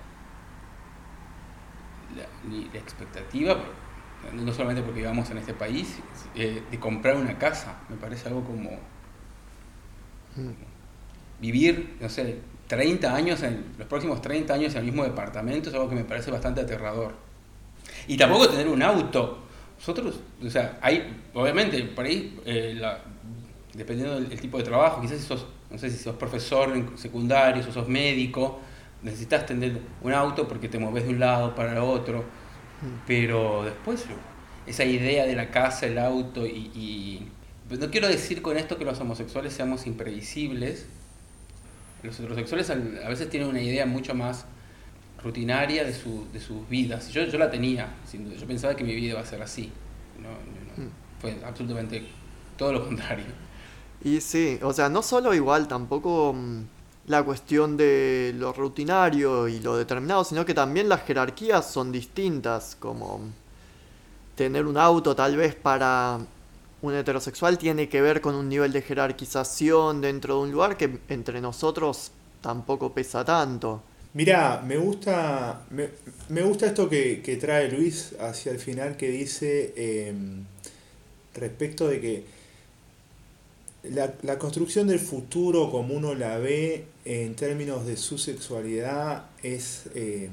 [2.49, 3.57] ni la expectativa,
[4.35, 5.99] no solamente porque vivamos en este país,
[6.35, 7.79] eh, de comprar una casa.
[7.89, 8.71] Me parece algo como
[10.37, 10.53] mm.
[11.41, 15.75] vivir, no sé, 30 años, en los próximos 30 años en el mismo departamento es
[15.75, 17.15] algo que me parece bastante aterrador.
[18.07, 19.47] Y tampoco tener un auto.
[19.81, 22.79] Nosotros, o sea, hay, obviamente, por ahí, eh,
[23.73, 27.65] dependiendo del tipo de trabajo, quizás si sos, no sé si sos profesor en secundario,
[27.67, 28.61] o sos médico,
[29.03, 32.25] necesitas tener un auto porque te mueves de un lado para el otro,
[33.07, 34.05] pero después
[34.67, 37.27] esa idea de la casa, el auto y,
[37.67, 40.87] pues no quiero decir con esto que los homosexuales seamos imprevisibles,
[42.03, 44.45] los heterosexuales a veces tienen una idea mucho más
[45.23, 47.09] rutinaria de, su, de sus vidas.
[47.11, 49.71] Yo, yo la tenía, yo pensaba que mi vida iba a ser así.
[50.19, 50.29] No,
[51.21, 52.03] Fue absolutamente
[52.57, 53.27] todo lo contrario.
[54.03, 56.63] Y sí, o sea, no solo igual, tampoco mm,
[57.07, 62.77] la cuestión de lo rutinario y lo determinado, sino que también las jerarquías son distintas,
[62.79, 63.21] como
[64.37, 66.19] tener un auto tal vez para
[66.83, 70.99] un heterosexual tiene que ver con un nivel de jerarquización dentro de un lugar que
[71.09, 73.83] entre nosotros tampoco pesa tanto.
[74.13, 80.45] Mira, me gusta, me, gusta esto que, trae Luis hacia el final que dice em,
[81.33, 82.25] respecto de que
[83.85, 90.29] la, construcción del futuro como uno la ve en términos de su sexualidad es eh,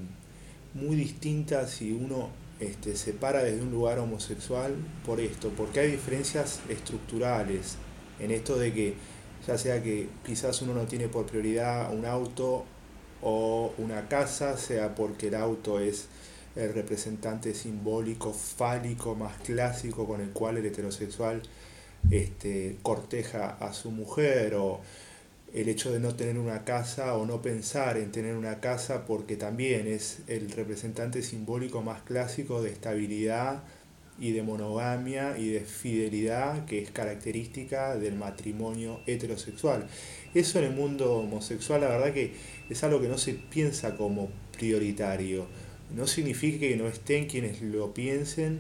[0.74, 4.74] muy distinta si uno este, se para desde un lugar homosexual
[5.06, 7.76] por esto, porque hay diferencias estructurales
[8.20, 8.94] en esto de que
[9.46, 12.66] ya sea que quizás uno no tiene por prioridad un auto
[13.22, 16.08] o una casa, sea porque el auto es
[16.56, 21.42] el representante simbólico, fálico, más clásico con el cual el heterosexual
[22.10, 24.82] este, corteja a su mujer o
[25.54, 29.38] el hecho de no tener una casa o no pensar en tener una casa porque
[29.38, 33.64] también es el representante simbólico más clásico de estabilidad
[34.20, 39.88] y de monogamia y de fidelidad que es característica del matrimonio heterosexual.
[40.34, 42.34] Eso en el mundo homosexual la verdad que
[42.70, 45.46] es algo que no se piensa como prioritario.
[45.96, 48.60] No significa que no estén quienes lo piensen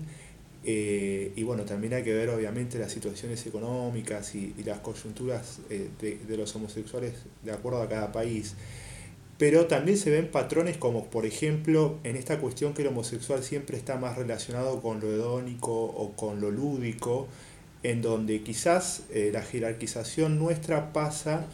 [0.69, 5.89] eh, y bueno, también hay que ver obviamente las situaciones económicas y, las coyunturas eh,
[6.01, 8.55] de, los homosexuales de acuerdo a cada país.
[9.37, 13.77] Pero también se ven patrones como, por ejemplo, en esta cuestión que el homosexual siempre
[13.77, 17.27] está más relacionado con lo hedónico o con lo lúdico,
[17.83, 21.45] en donde quizás eh, la jerarquización nuestra pasa,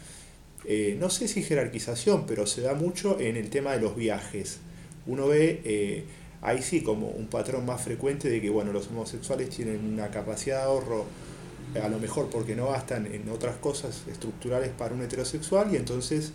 [0.98, 4.60] no sé si jerarquización, pero se da mucho en el tema de los viajes.
[5.06, 6.06] Uno ve
[6.44, 10.58] ahí sí como un patrón más frecuente de que bueno, los homosexuales tienen una capacidad
[10.58, 11.06] de ahorro
[11.82, 16.32] a lo mejor porque no gastan en otras cosas estructurales para un heterosexual y entonces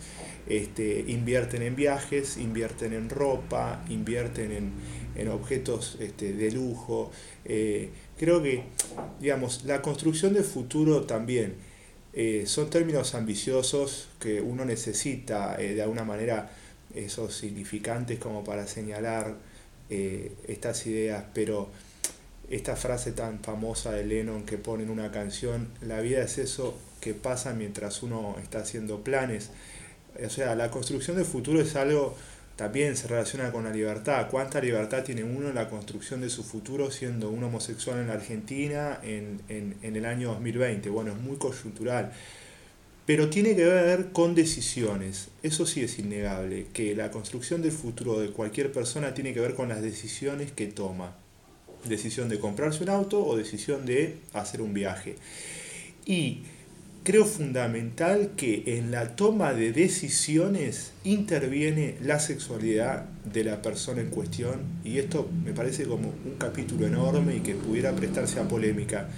[0.47, 7.11] este, invierten en viajes, invierten en ropa, invierten en, objetos este, de lujo.
[7.43, 8.63] Eh, creo que,
[9.19, 11.55] digamos, la construcción del futuro también
[12.13, 16.49] eh, son términos ambiciosos que uno necesita eh, de alguna manera
[16.95, 19.35] esos significantes como para señalar
[19.89, 21.69] estas ideas, pero
[22.49, 26.77] esta frase tan famosa de Lennon que pone en una canción, la vida es eso
[26.99, 29.51] que pasa mientras uno está haciendo planes.
[30.25, 32.15] O sea, la construcción del futuro es algo
[32.55, 34.27] también se relaciona con la libertad.
[34.29, 38.15] ¿Cuánta libertad tiene uno en la construcción de su futuro siendo un homosexual en la
[38.15, 40.89] Argentina en, en, en el año 2020?
[40.89, 42.11] Bueno, es muy coyuntural
[43.09, 45.29] pero tiene que ver con decisiones.
[45.41, 49.55] Eso sí es innegable, que la construcción del futuro de cualquier persona tiene que ver
[49.55, 51.15] con las decisiones que toma.
[51.85, 55.15] Decisión de comprarse un auto o decisión de hacer un viaje.
[56.05, 56.43] Y
[57.03, 64.09] creo fundamental que en la toma de decisiones interviene la sexualidad de la persona en
[64.09, 69.09] cuestión y esto me parece como un capítulo enorme y que pudiera prestarse a polémica,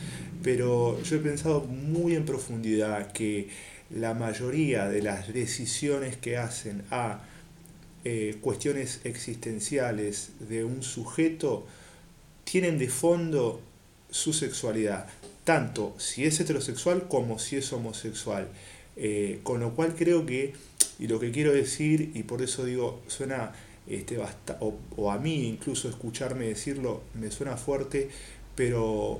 [0.43, 3.49] pero yo he pensado muy en profundidad que
[3.89, 7.21] la mayoría de las decisiones que hacen a
[8.03, 11.67] eh, cuestiones existenciales de un sujeto
[12.43, 13.61] tienen de fondo
[14.09, 15.07] su sexualidad,
[15.43, 18.47] tanto si es heterosexual como si es homosexual.
[18.95, 20.53] Eh, con lo cual creo que,
[20.99, 23.53] y lo que quiero decir, y por eso digo, suena
[23.87, 24.19] este,
[24.59, 28.09] o, a mí incluso escucharme decirlo me suena fuerte,
[28.55, 29.19] pero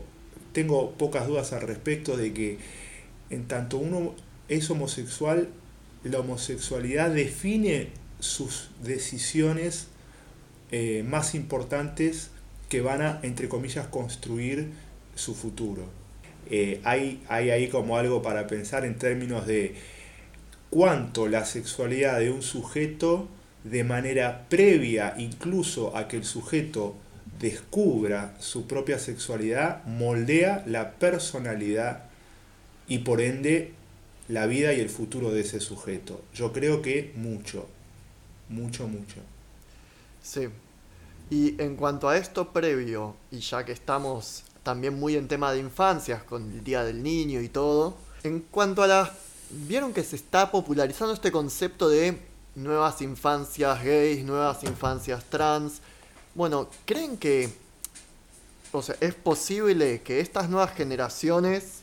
[0.54, 2.58] tengo pocas dudas al respecto de que
[3.30, 4.14] en tanto uno
[4.50, 5.50] es homosexual,
[6.04, 9.88] la homosexualidad define sus decisiones
[10.72, 12.30] eh, más importantes
[12.70, 14.70] que van a, entre comillas, construir
[15.16, 16.01] su futuro.
[16.50, 19.76] Eh, hay, hay ahí como algo para pensar en términos de
[20.70, 23.28] cuánto la sexualidad de un sujeto,
[23.64, 26.96] de manera previa incluso a que el sujeto
[27.40, 32.06] descubra su propia sexualidad, moldea la personalidad
[32.88, 33.74] y por ende
[34.28, 36.22] la vida y el futuro de ese sujeto.
[36.34, 37.68] Yo creo que mucho,
[38.50, 39.18] mucho, mucho.
[40.22, 40.48] Sí.
[41.30, 45.60] Y en cuanto a esto previo, y ya que estamos también muy en tema de
[45.60, 49.10] infancias, con el Día del Niño y todo, en cuanto a las...
[49.50, 52.18] Vieron que se está popularizando este concepto de
[52.56, 55.82] nuevas infancias gays, nuevas infancias trans,
[56.34, 57.50] bueno, ¿creen que
[58.72, 61.82] o sea, es posible que estas nuevas generaciones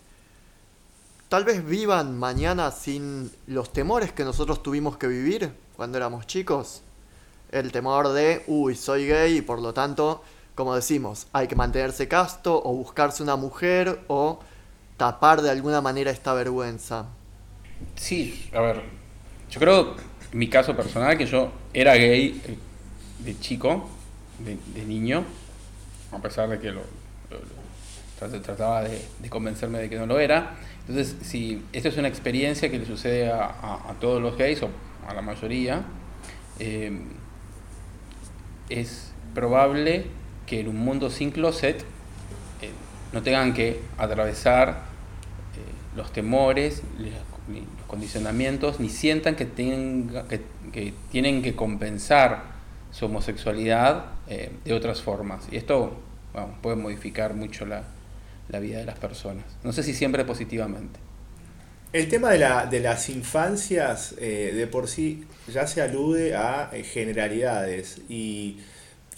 [1.28, 6.80] tal vez vivan mañana sin los temores que nosotros tuvimos que vivir cuando éramos chicos?
[7.50, 10.22] El temor de, uy, soy gay y por lo tanto,
[10.58, 14.40] como decimos, hay que mantenerse casto o buscarse una mujer o
[14.96, 17.06] tapar de alguna manera esta vergüenza.
[17.94, 18.82] Sí, a ver,
[19.48, 19.94] yo creo,
[20.32, 22.58] mi caso personal, que yo era gay eh,
[23.20, 23.88] de chico,
[24.40, 25.22] de, niño,
[26.10, 26.82] a pesar de que lo,
[28.18, 30.56] trataba de, convencerme de que no lo era.
[30.88, 34.70] Entonces, si esto es una experiencia que le sucede a, todos los gays o
[35.06, 35.84] a la mayoría,
[36.58, 37.00] eh,
[38.68, 40.17] es probable
[40.48, 41.80] que en un mundo sin closet
[42.62, 42.70] eh,
[43.12, 47.12] no tengan que atravesar eh, los temores, los,
[47.86, 49.48] condicionamientos, ni sientan que,
[50.72, 52.42] que tienen que compensar
[52.92, 55.46] su homosexualidad eh, de otras formas.
[55.50, 55.96] Y esto
[56.60, 57.84] puede modificar mucho la,
[58.60, 59.44] vida de las personas.
[59.64, 61.00] No sé si siempre positivamente.
[61.94, 68.02] El tema de, la, de las infancias de por sí ya se alude a generalidades
[68.10, 68.58] y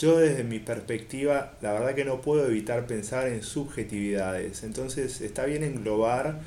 [0.01, 4.62] yo desde mi perspectiva la verdad que no puedo evitar pensar en subjetividades.
[4.62, 6.40] Entonces está bien englobar,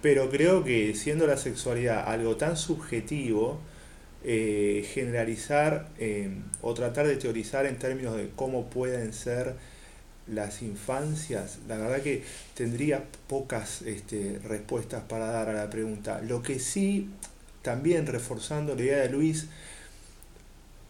[0.00, 3.58] pero creo que siendo la sexualidad algo tan subjetivo,
[4.22, 6.30] eh, generalizar eh,
[6.62, 9.54] o tratar de teorizar en términos de cómo pueden ser
[10.28, 12.22] las infancias, la verdad que
[12.54, 16.20] tendría pocas este, respuestas para dar a la pregunta.
[16.22, 17.10] Lo que sí,
[17.62, 19.48] también reforzando la idea de Luis,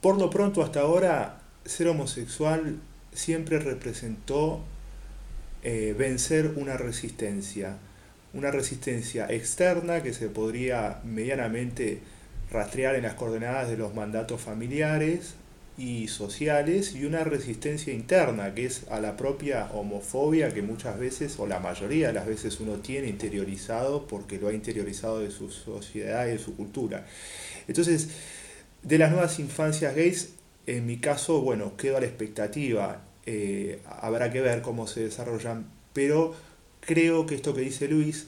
[0.02, 2.78] por lo pronto hasta ahora, ser homosexual
[3.12, 4.62] siempre representó
[5.62, 7.76] eh, vencer una resistencia,
[8.32, 12.00] una resistencia externa que se podría medianamente
[12.50, 15.34] rastrear en las coordenadas de los mandatos familiares
[15.76, 21.38] y sociales y una resistencia interna que es a la propia homofobia que muchas veces
[21.38, 25.50] o la mayoría de las veces uno tiene interiorizado porque lo ha interiorizado de su
[25.50, 27.06] sociedad y de su cultura.
[27.66, 28.08] Entonces,
[28.82, 30.30] de las nuevas infancias gays,
[30.66, 35.66] en mi caso, bueno, quedo a la expectativa, eh, habrá que ver cómo se desarrollan,
[35.92, 36.34] pero
[36.80, 38.26] creo que esto que dice Luis,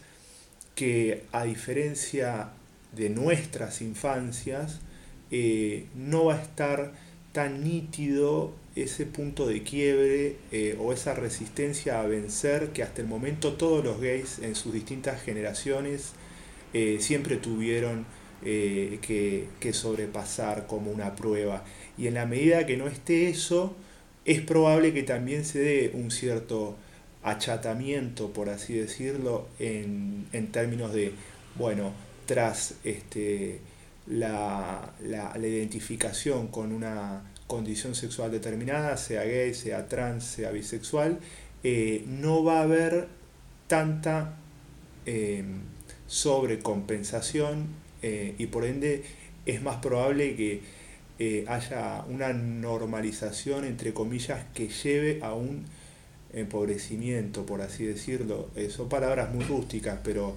[0.74, 2.50] que a diferencia
[2.92, 4.80] de nuestras infancias,
[5.30, 6.92] eh, no va a estar
[7.32, 13.08] tan nítido ese punto de quiebre eh, o esa resistencia a vencer que hasta el
[13.08, 16.12] momento todos los gays en sus distintas generaciones
[17.00, 18.06] siempre tuvieron
[18.42, 21.64] que, que, sobrepasar como una prueba.
[21.98, 23.76] Y en la medida que no esté eso,
[24.24, 26.76] es probable que también se dé un cierto
[27.22, 31.12] achatamiento, por así decirlo, en, en términos de,
[31.56, 31.92] bueno,
[32.26, 33.60] tras este,
[34.06, 34.94] la,
[35.36, 41.18] identificación con una condición sexual determinada, sea gay, sea trans, sea bisexual,
[41.62, 43.08] eh, no va a haber
[43.66, 44.36] tanta
[45.06, 45.60] em,
[46.06, 47.68] sobrecompensación
[48.02, 49.04] eh, y por ende
[49.46, 50.60] es más probable que
[51.22, 55.64] eh, haya una normalización, entre comillas, que lleve a un
[56.32, 58.48] empobrecimiento, por así decirlo.
[58.70, 60.36] son palabras muy rústicas, pero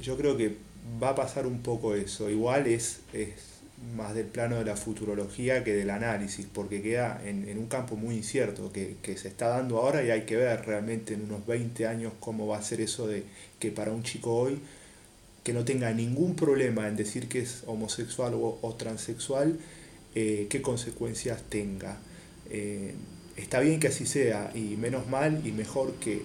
[0.00, 0.56] yo creo que
[1.02, 2.30] va a pasar un poco eso.
[2.30, 3.56] Igual es, es
[3.94, 8.16] más del plano de la futurología que del análisis, porque queda en, un campo muy
[8.16, 12.12] incierto que, se está dando ahora y hay que ver realmente en unos 20 años
[12.20, 13.24] cómo va a ser eso de
[13.58, 14.58] que para un chico hoy
[15.44, 19.58] que no tenga ningún problema en decir que es homosexual o, transexual,
[20.16, 21.98] eh, qué consecuencias tenga.
[22.50, 22.94] Eh,
[23.36, 26.22] está bien que así sea y menos mal y mejor que,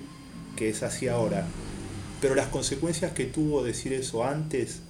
[0.55, 1.45] que es así ahora
[2.21, 4.81] pero las consecuencias que tuvo decir eso antes,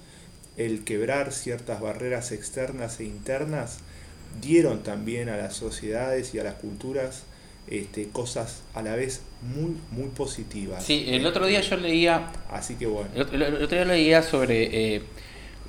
[0.58, 3.78] el quebrar ciertas barreras externas e internas,
[4.40, 7.24] dieron también a las sociedades y a las culturas
[7.68, 10.84] este, cosas a la vez muy, muy positivas.
[10.84, 12.30] Sí, el otro día yo leía...
[12.50, 13.08] Así que bueno.
[13.14, 15.02] El, otro día leía sobre eh,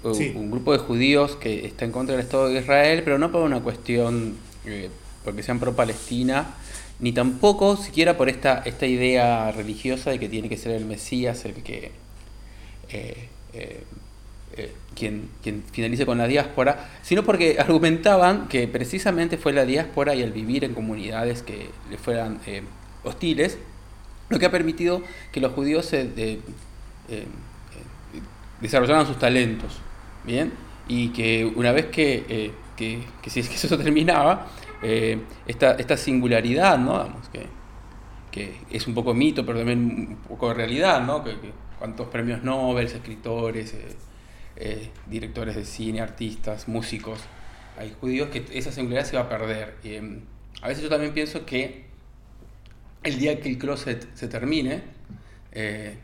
[0.04, 3.41] un grupo de judíos que está en contra del Estado de Israel, pero no por
[3.41, 4.36] una cuestión,
[4.66, 4.89] eh,
[5.24, 6.56] porque sean pro-Palestina,
[6.99, 11.45] ni tampoco siquiera por esta, esta idea religiosa de que tiene que ser el Mesías
[11.45, 11.91] el que...
[12.89, 13.28] Eh,
[14.93, 20.22] quien, quien finalice con la diáspora, sino porque argumentaban que precisamente fue la diáspora y
[20.22, 22.64] el vivir en comunidades que le fueran eh,
[23.04, 23.58] hostiles
[24.30, 25.01] lo que ha permitido
[25.32, 26.39] que los judíos se, eh,
[27.10, 27.26] eh,
[28.62, 29.80] desarrollaran sus talentos,
[30.24, 30.53] ¿bien?
[30.88, 34.47] Y que una vez que, que, que, si eso terminaba,
[35.47, 37.07] esta, esta singularidad, ¿no?
[37.32, 37.47] que,
[38.32, 41.24] que es un poco mito, pero también un poco de realidad, ¿no?
[41.24, 41.36] Que,
[41.84, 43.76] cuántos premios Nobel, escritores,
[44.55, 47.19] eh, directores de cine, artistas, músicos,
[47.78, 49.76] hay judíos que esa singularidad se va a perder.
[49.84, 50.21] Em,
[50.61, 51.84] a veces yo también pienso que
[53.03, 54.82] el día que el closet se termine,
[55.51, 55.97] eh,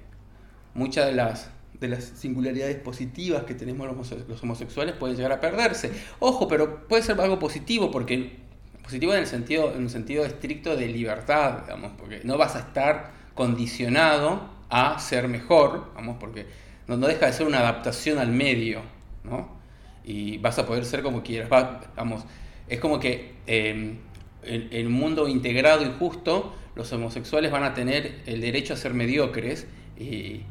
[0.74, 1.50] muchas de las,
[1.80, 5.92] de las singularidades positivas que tenemos los, homosexuales pueden llegar a perderse.
[6.20, 8.38] Ojo, pero puede ser algo positivo porque
[8.84, 12.60] positivo en el sentido en el sentido estricto de libertad, digamos, porque no vas a
[12.60, 16.46] estar condicionado a ser mejor, vamos, porque
[16.88, 18.82] no, deja de ser una adaptación al medio,
[19.24, 19.58] ¿no?
[20.04, 21.50] Y vas a poder ser como quieras.
[21.96, 22.24] vamos,
[22.68, 23.98] es como que em,
[24.44, 28.94] en, un mundo integrado y justo, los homosexuales van a tener el derecho a ser
[28.94, 29.68] mediocres
[29.98, 30.42] y,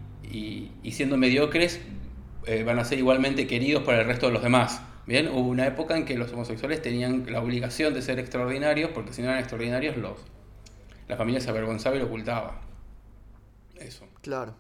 [0.91, 1.81] siendo mediocres
[2.47, 4.81] eh, van a ser igualmente queridos por el resto de los demás.
[5.07, 9.13] Bien, hubo una época en que los homosexuales tenían la obligación de ser extraordinarios, porque
[9.13, 10.19] si no eran extraordinarios, los,
[11.09, 12.61] la familia se avergonzaba y lo ocultaba.
[13.77, 14.07] Eso.
[14.23, 14.55] Claro.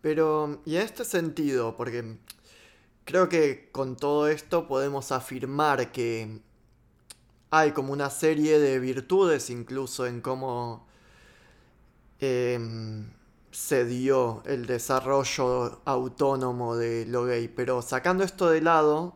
[0.00, 2.16] Pero, y en este sentido, porque
[3.04, 6.40] creo que con todo esto podemos afirmar que
[7.50, 10.86] hay como una serie de virtudes incluso en cómo
[12.20, 13.10] em,
[13.56, 17.48] se dio el desarrollo autónomo de lo gay.
[17.48, 19.14] Pero sacando esto de lado,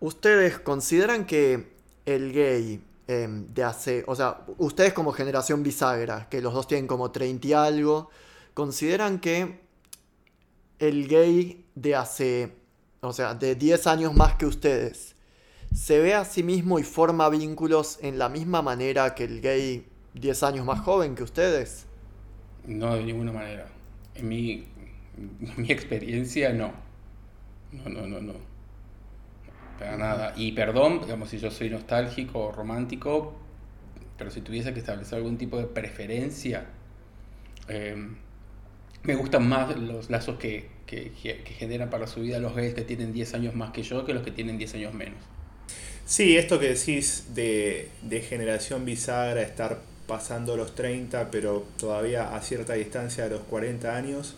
[0.00, 1.70] ¿ustedes consideran que
[2.06, 6.86] el gay em, de hace, o sea, ustedes como generación bisagra, que los dos tienen
[6.86, 8.08] como 30 y algo,
[8.54, 9.60] consideran que
[10.78, 12.56] el gay de hace,
[13.02, 15.14] o sea, de 10 años más que ustedes,
[15.74, 19.86] se ve a sí mismo y forma vínculos en la misma manera que el gay
[20.14, 21.89] 10 años más joven que ustedes?
[22.70, 23.66] No, de ninguna manera.
[24.14, 24.64] En mi,
[25.56, 26.72] mi experiencia, no.
[27.72, 28.34] No, no, no, no.
[29.78, 30.34] Para nada.
[30.36, 33.34] Y perdón, digamos, si yo soy nostálgico o romántico,
[34.16, 36.66] pero si tuviese que establecer algún tipo de preferencia,
[37.68, 37.96] eh,
[39.02, 41.10] me gustan más los lazos que, que,
[41.58, 44.22] generan para su vida los gays que tienen 10 años más que yo que los
[44.22, 45.18] que tienen 10 años menos.
[46.04, 49.80] Sí, esto que decís de, de generación bisagra, estar
[50.10, 54.34] pasando los 30, pero todavía a cierta distancia de los 40 años,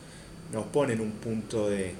[0.53, 1.95] nos pone en un punto de,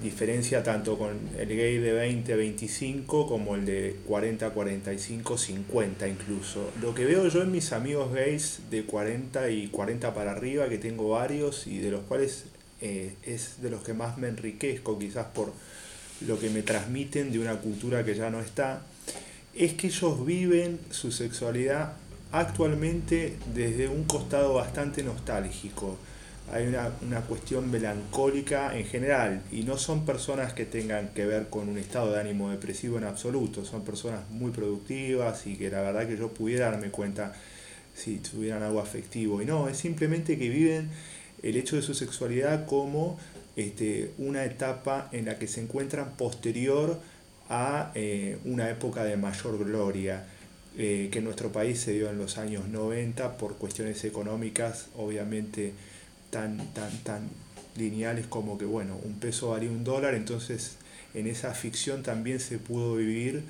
[0.00, 5.38] diferencia tanto con el gay de 20 a 25 como el de 40 a 45,
[5.38, 6.70] 50 incluso.
[6.80, 10.78] Lo que veo yo en mis amigos gays de 40 y 40 para arriba, que
[10.78, 12.44] tengo varios y de los cuales
[12.80, 15.52] eh, es de los que más me enriquezco quizás por
[16.26, 18.82] lo que me transmiten de una cultura que ya no está,
[19.54, 21.94] es que ellos viven su sexualidad
[22.32, 25.98] actualmente desde un costado bastante nostálgico
[26.50, 31.68] hay una, cuestión melancólica en general y no son personas que tengan que ver con
[31.68, 36.06] un estado de ánimo depresivo en absoluto, son personas muy productivas y que la verdad
[36.06, 37.32] que yo pudiera darme cuenta
[37.94, 40.90] si tuvieran algo afectivo y no, es simplemente que viven
[41.42, 43.18] el hecho de su sexualidad como
[43.56, 47.00] este, una etapa en la que se encuentran posterior
[47.48, 50.26] a eh, una época de mayor gloria.
[50.78, 55.74] Eh, que en nuestro país se dio en los años 90 por cuestiones económicas, obviamente
[56.30, 57.28] tan, tan, tan
[57.76, 60.76] lineales como que, bueno, un peso valía un dólar, entonces
[61.12, 63.42] en esa ficción también se pudo vivir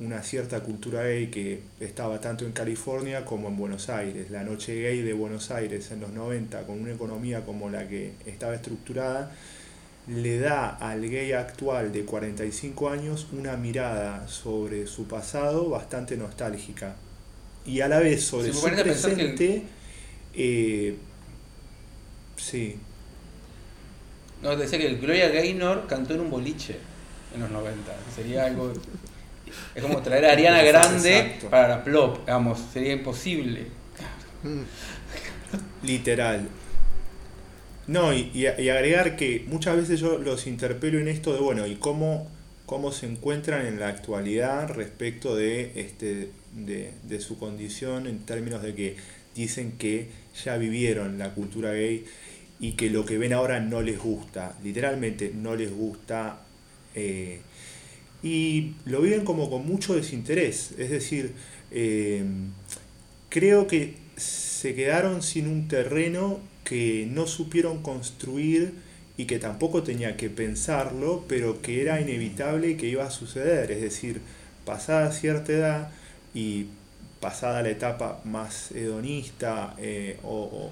[0.00, 4.30] una cierta cultura gay que estaba tanto en California como en Buenos Aires.
[4.30, 8.12] La noche gay de Buenos Aires en los 90, con una economía como la que
[8.26, 9.30] estaba estructurada,
[10.08, 16.96] le da al gay actual de 45 años una mirada sobre su pasado bastante nostálgica.
[17.64, 19.62] Y a la vez sobre su presente,
[20.34, 20.96] eh,
[22.42, 22.76] Sí.
[24.42, 26.76] No, decía que Gloria Gaynor cantó en un boliche
[27.34, 27.92] en los 90.
[28.14, 28.72] Sería algo.
[29.74, 33.66] Es como traer a Ariana Grande para la plop, vamos, sería imposible.
[35.82, 36.48] Literal.
[37.86, 42.30] No, y, agregar que muchas veces yo los interpelo en esto de, bueno, ¿y cómo,
[42.66, 48.74] cómo se encuentran en la actualidad respecto de, este, de, su condición en términos de
[48.74, 48.96] que
[49.34, 50.08] dicen que
[50.44, 52.04] ya vivieron la cultura gay
[52.60, 56.42] y que lo que ven ahora no les gusta, literalmente no les gusta.
[56.94, 57.40] Eh,
[58.22, 61.32] y lo viven como con mucho desinterés, es decir,
[61.72, 62.22] eh,
[63.28, 68.74] creo que se quedaron sin un terreno que no supieron construir
[69.16, 73.70] y que tampoco tenía que pensarlo, pero que era inevitable que iba a suceder.
[73.70, 74.20] Es decir,
[74.64, 75.90] pasada cierta edad
[76.34, 76.66] y
[77.20, 80.70] pasada la etapa más hedonista eh, o,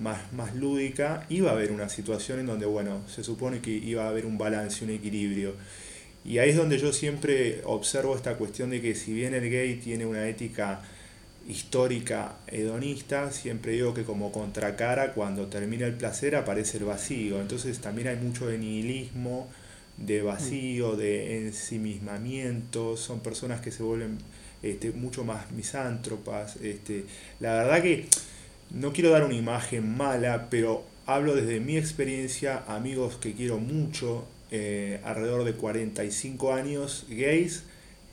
[0.00, 4.04] más, más lúdica, iba a haber una situación en donde, bueno, se supone que iba
[4.04, 5.54] a haber un balance, un equilibrio.
[6.24, 9.76] Y ahí es donde yo siempre observo esta cuestión de que si bien el gay
[9.76, 10.82] tiene una ética
[11.48, 17.40] histórica hedonista, siempre digo que como contracara, cuando termina el placer aparece el vacío.
[17.40, 19.48] Entonces también hay mucho de nihilismo,
[19.96, 24.18] de vacío, de ensimismamiento, son personas que se vuelven
[24.62, 26.56] este, mucho más misántropas.
[26.56, 27.06] Este,
[27.40, 28.06] la verdad que
[28.70, 34.26] no quiero dar una imagen mala, pero hablo desde mi experiencia, amigos que quiero mucho,
[34.50, 37.64] eh, alrededor de 45 años, gays,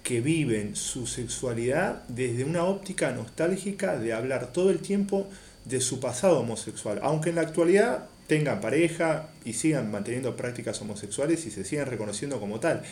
[0.05, 5.27] que viven su sexualidad desde una óptica nostálgica de hablar todo el tiempo
[5.65, 11.47] de su pasado homosexual, aunque en la actualidad tengan pareja y sigan manteniendo prácticas homosexuales
[11.47, 12.83] y se sigan reconociendo como tal,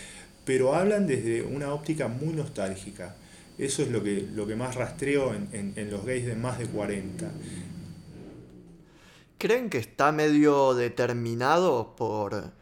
[0.43, 3.15] pero hablan desde una óptica muy nostálgica.
[3.59, 6.65] Eso es lo que, lo que más rastreo en, en los gays de más de
[6.65, 7.29] 40.
[9.37, 12.53] ¿Creen que está medio determinado por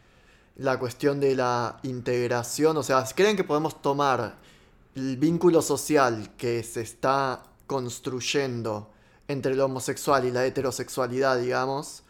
[0.62, 2.78] la cuestión de la integración?
[2.78, 4.36] O sea, ¿creen que podemos tomar
[4.96, 8.92] el vínculo social que se está construyendo
[9.28, 12.04] entre el homosexual y la heterosexualidad, digamos,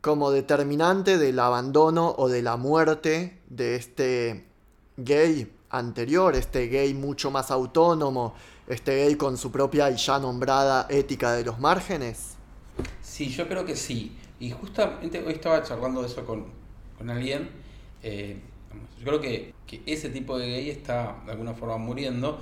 [0.00, 4.46] como determinante del abandono o de la muerte de este
[4.96, 8.34] gay anterior, este gay mucho más autónomo,
[8.68, 12.34] este gay con su propia y ya nombrada ética de los márgenes?
[13.02, 14.16] Sí, yo creo que sí.
[14.38, 16.46] Y justamente hoy estaba charlando de eso con,
[16.96, 17.69] con alguien
[18.02, 18.36] eh,
[18.98, 19.54] yo creo que,
[19.86, 22.40] ese tipo de gay está de alguna forma muriendo.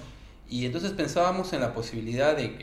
[0.48, 2.56] Y entonces pensábamos en la posibilidad de,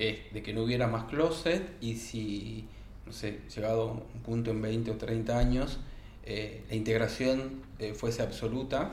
[0.43, 2.65] que no hubiera más closet y si,
[3.05, 5.79] no sé, llegado un punto en 20 o 30 años,
[6.25, 8.91] eh, la integración eh, fuese absoluta,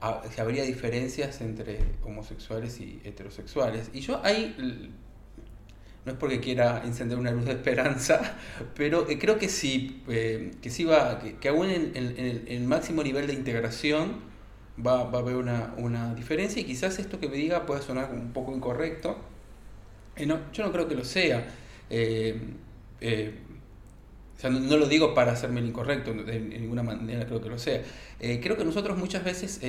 [0.00, 3.90] habría diferencias entre homosexuales y heterosexuales.
[3.92, 4.54] Y yo ahí
[6.04, 8.36] no es porque quiera encender una luz de esperanza,
[8.74, 13.26] pero eh, creo que sí, eh, que sí va, que, aún en, el máximo nivel
[13.26, 14.20] de integración
[14.84, 18.54] va, a haber una, diferencia y quizás esto que me diga pueda sonar un poco
[18.54, 19.18] incorrecto.
[20.16, 21.46] Eh, yo no creo que lo sea.
[21.90, 21.92] o
[24.38, 27.82] sea, no, lo digo para hacerme el incorrecto, de, ninguna manera creo que lo sea.
[28.18, 29.60] creo que nosotros muchas veces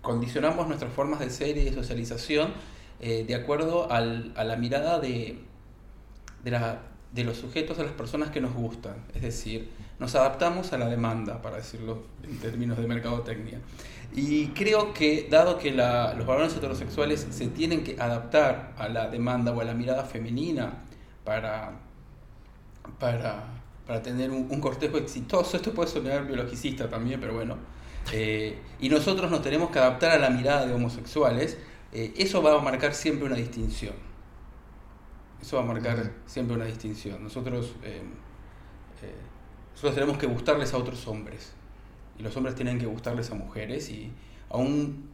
[0.00, 2.52] condicionamos nuestras formas de ser y de socialización
[3.00, 5.38] eh, de acuerdo al, a la mirada de,
[6.42, 6.82] de, la,
[7.12, 8.96] de, los sujetos, a las personas que nos gustan.
[9.14, 13.60] Es decir, nos adaptamos a la demanda, para decirlo en términos de mercadotecnia.
[14.14, 19.52] Y creo que, dado que los varones heterosexuales se tienen que adaptar a la demanda
[19.52, 20.84] o a la mirada femenina
[21.24, 21.72] para,
[23.00, 23.44] para,
[23.86, 27.56] para tener un, cortejo exitoso, esto puede sonar biologicista también, pero bueno,
[28.12, 31.58] eh, y nosotros nos tenemos que adaptar a la mirada de homosexuales,
[31.94, 33.94] eh, eso va a marcar siempre una distinción.
[35.40, 37.22] Eso va a marcar siempre una distinción.
[37.22, 38.02] Nosotros, eh,
[39.02, 39.14] eh,
[39.72, 41.52] nosotros tenemos que gustarles a otros hombres.
[42.18, 43.88] Y los hombres tienen que gustarles a mujeres.
[43.90, 44.10] Y
[44.50, 45.08] aún,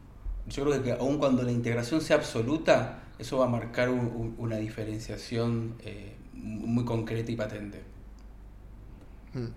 [0.47, 5.75] yo creo que aún cuando la integración sea absoluta, eso va a marcar una diferenciación
[6.33, 7.81] muy concreta y patente.
[9.33, 9.47] Mm.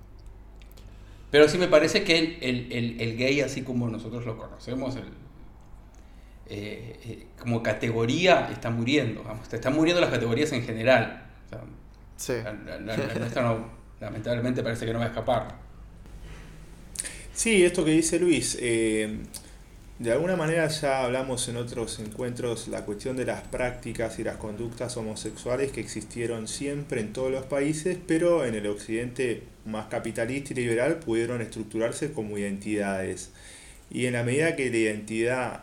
[1.31, 5.05] Pero sí me parece que el, el, el, gay, así como nosotros lo conocemos, el,
[6.47, 9.23] eh, eh, como categoría está muriendo.
[9.23, 11.23] Vamos, están muriendo las categorías en general.
[14.01, 15.65] lamentablemente parece que no va a escapar.
[17.33, 19.19] Sí, esto que dice Luis, eh,
[19.99, 24.37] de alguna manera ya hablamos en otros encuentros la cuestión de las prácticas y las
[24.37, 30.53] conductas homosexuales que existieron siempre en todos los países, pero en el occidente más capitalista
[30.53, 33.33] y liberal pudieron estructurarse como identidades.
[33.91, 35.63] Y en la medida que la identidad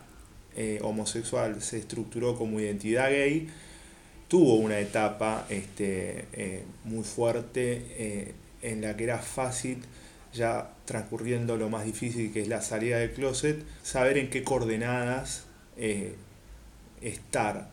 [0.56, 3.48] eh, homosexual se estructuró como identidad gay,
[4.28, 9.78] tuvo una etapa este, eh, muy fuerte eh, en la que era fácil,
[10.34, 15.46] ya transcurriendo lo más difícil que es la salida del closet, saber en qué coordenadas
[17.02, 17.70] estar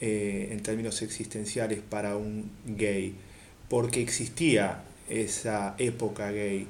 [0.00, 3.14] en términos existenciales para un gay,
[3.68, 6.66] porque existía esa época gay.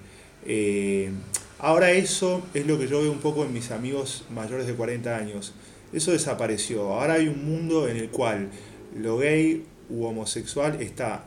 [1.60, 5.16] Ahora eso es lo que yo veo un poco en mis amigos mayores de 40
[5.16, 5.54] años.
[5.92, 6.92] Eso desapareció.
[6.92, 8.50] Ahora hay un mundo en el cual
[8.96, 11.24] lo gay u homosexual está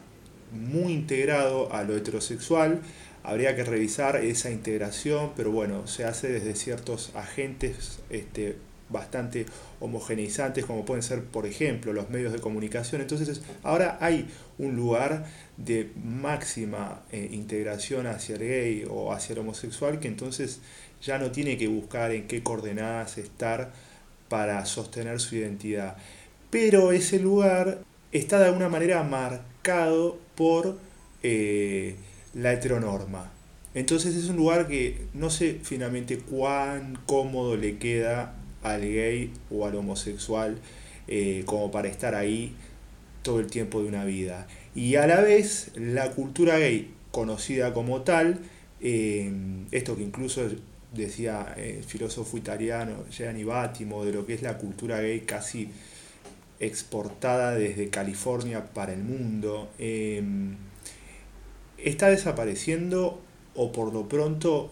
[0.54, 2.82] muy integrado a lo heterosexual.
[3.24, 8.56] Habría que revisar esa integración, pero bueno, se hace desde ciertos agentes este,
[8.92, 9.46] bastante
[9.80, 13.02] homogeneizantes, como pueden ser, por ejemplo, los medios de comunicación.
[13.02, 14.28] Entonces, ahora hay
[14.58, 15.26] un lugar
[15.58, 20.60] de máxima eh, integración hacia el gay o hacia el homosexual que entonces
[21.02, 23.72] ya no tiene que buscar en qué coordenadas estar
[24.30, 25.98] para sostener su identidad.
[26.50, 27.80] Pero ese lugar
[28.12, 30.78] está de alguna manera marcado por
[31.24, 31.96] eh,
[32.34, 33.32] la heteronorma.
[33.74, 39.66] Entonces es un lugar que no sé finalmente cuán cómodo le queda al gay o
[39.66, 40.58] al homosexual
[41.08, 42.56] eh, como para estar ahí
[43.24, 44.48] todo el tiempo de una vida.
[44.76, 48.40] Y a la vez la cultura gay conocida como tal,
[48.80, 49.32] eh,
[49.72, 50.48] esto que incluso
[50.94, 55.70] decía el filósofo italiano Gianni Battimo, de lo que es la cultura gay casi
[56.60, 60.24] exportada desde California para el mundo, eh,
[61.78, 63.20] está desapareciendo
[63.56, 64.72] o por lo pronto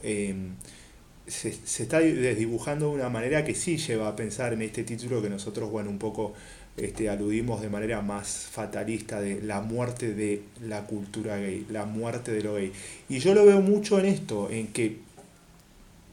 [1.29, 1.49] se,
[1.83, 5.69] está desdibujando de una manera que sí lleva a pensar en este título que nosotros,
[5.69, 6.33] bueno, un poco
[6.77, 12.31] este, aludimos de manera más fatalista de la muerte de la cultura gay, la muerte
[12.31, 12.71] de lo gay.
[13.07, 14.97] Y yo lo veo mucho en esto, en que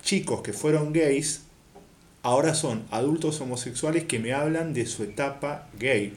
[0.03, 1.43] chicos que fueron gays
[2.23, 6.15] ahora son adultos homosexuales que me hablan de su etapa gay,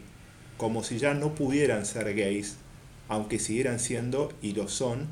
[0.58, 2.58] como si ya no pudieran ser gays,
[3.08, 5.08] aunque siguieran siendo y lo son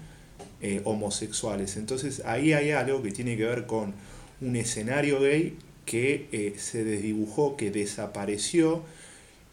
[0.62, 1.78] eh, homosexuales.
[1.78, 3.94] Entonces ahí hay algo que tiene que ver con
[4.42, 5.56] un escenario gay
[5.86, 8.84] que eh, se desdibujó, que desapareció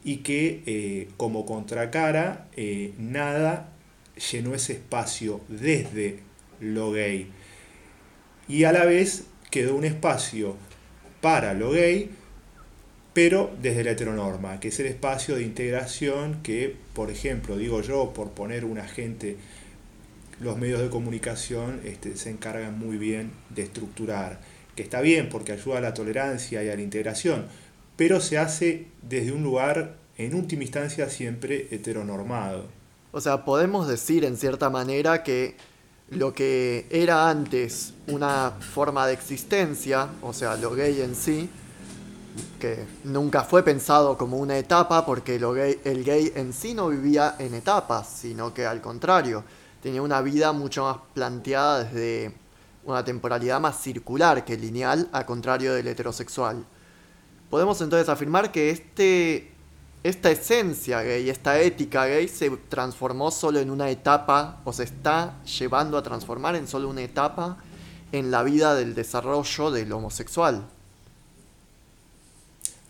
[0.02, 2.48] y que eh, como contracara
[2.98, 3.70] nada
[4.30, 6.20] llenó ese espacio desde
[6.61, 7.30] lo gay.
[8.48, 10.57] Y a la vez quedó un espacio
[11.20, 12.11] para lo gay,
[13.12, 18.12] pero desde la heteronorma, que es el espacio de integración que, por ejemplo, digo yo,
[18.12, 19.36] por poner un agente
[20.41, 24.41] los medios de comunicación este, se encargan muy bien de estructurar,
[24.74, 27.47] que está bien porque ayuda a la tolerancia y a la integración,
[27.97, 32.66] pero se hace desde un lugar, en última instancia, siempre heteronormado.
[33.12, 35.57] O sea, podemos decir en cierta manera que
[36.11, 41.49] lo que era antes una forma de existencia, o sea, lo gay en sí,
[42.59, 46.89] que nunca fue pensado como una etapa porque lo gay, el gay en sí no
[46.89, 49.45] vivía en etapas, sino que al contrario,
[49.85, 52.32] tenía una vida mucho más planteada desde
[52.87, 56.64] una temporalidad más circular que lineal, a contrario del heterosexual.
[57.51, 59.53] Podemos entonces afirmar que este,
[60.03, 65.43] esta esencia gay, esta ética gay se transformó solo en una etapa, o se está
[65.45, 67.59] llevando a transformar en solo una etapa
[68.11, 70.64] en la vida del desarrollo del homosexual.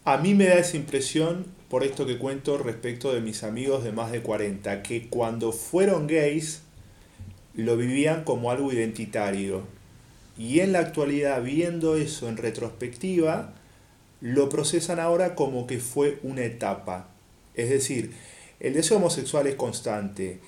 [0.04, 3.90] A mí me da esa impresión por esto que cuento respecto de mis amigos de
[3.90, 6.63] más de 40, que cuando fueron gays
[7.54, 9.62] lo vivían como algo identitario.
[10.36, 13.54] Y en la actualidad, viendo eso en retrospectiva,
[14.20, 17.08] lo procesan ahora como que fue una etapa.
[17.54, 18.12] Es decir,
[18.58, 20.40] el deseo homosexual es constante,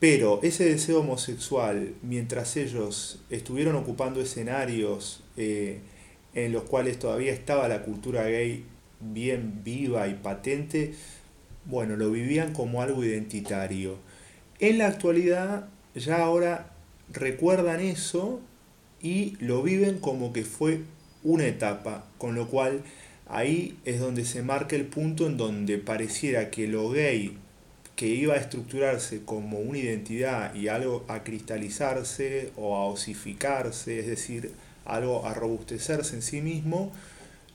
[0.00, 5.80] pero ese deseo homosexual, mientras ellos estuvieron ocupando escenarios eh,
[6.34, 8.64] en los cuales todavía estaba la cultura gay
[9.00, 10.94] bien viva y patente,
[11.64, 13.96] bueno, lo vivían como algo identitario.
[14.60, 15.68] En la actualidad
[15.98, 16.70] ya ahora
[17.12, 18.40] recuerdan eso
[19.00, 20.80] y lo viven como que fue
[21.22, 22.82] una etapa, con lo cual
[23.28, 27.36] ahí es donde se marca el punto en donde pareciera que lo gay
[27.96, 34.06] que iba a estructurarse como una identidad y algo a cristalizarse o a osificarse, es
[34.06, 34.52] decir,
[34.84, 36.92] algo a robustecerse en sí mismo,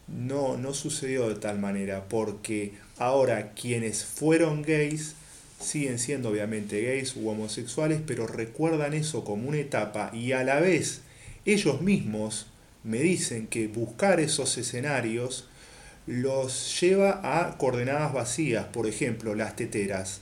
[0.10, 5.16] no, no sucedió de tal manera, porque ahora quienes fueron gays
[5.64, 10.59] siguen siendo obviamente gays u homosexuales, pero recuerdan eso como una etapa y a la
[10.59, 11.01] vez
[11.45, 12.47] ellos mismos
[12.84, 15.47] me dicen que buscar esos escenarios
[16.05, 20.22] los lleva a coordenadas vacías, por ejemplo, las teteras.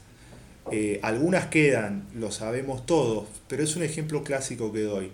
[0.71, 5.11] Eh, algunas quedan, lo sabemos todos, pero es un ejemplo clásico que doy.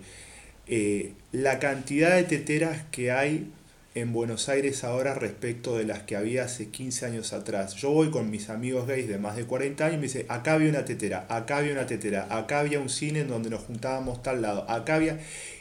[0.66, 3.50] Eh, la cantidad de teteras que hay
[3.94, 7.74] en Buenos Aires ahora respecto de las que había hace 15 años atrás.
[7.74, 10.54] Yo voy con mis amigos gays de más de 40 años y me dice, acá
[10.54, 14.22] había una tetera, acá había una tetera, acá había un cine en donde nos juntábamos
[14.22, 15.18] tal lado, acá había...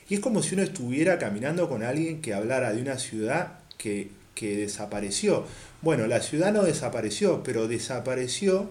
[0.09, 4.09] Y es como si uno estuviera caminando con alguien que hablara de una ciudad que,
[4.35, 5.45] que desapareció.
[5.81, 8.69] Bueno, la ciudad no desapareció, pero desapareció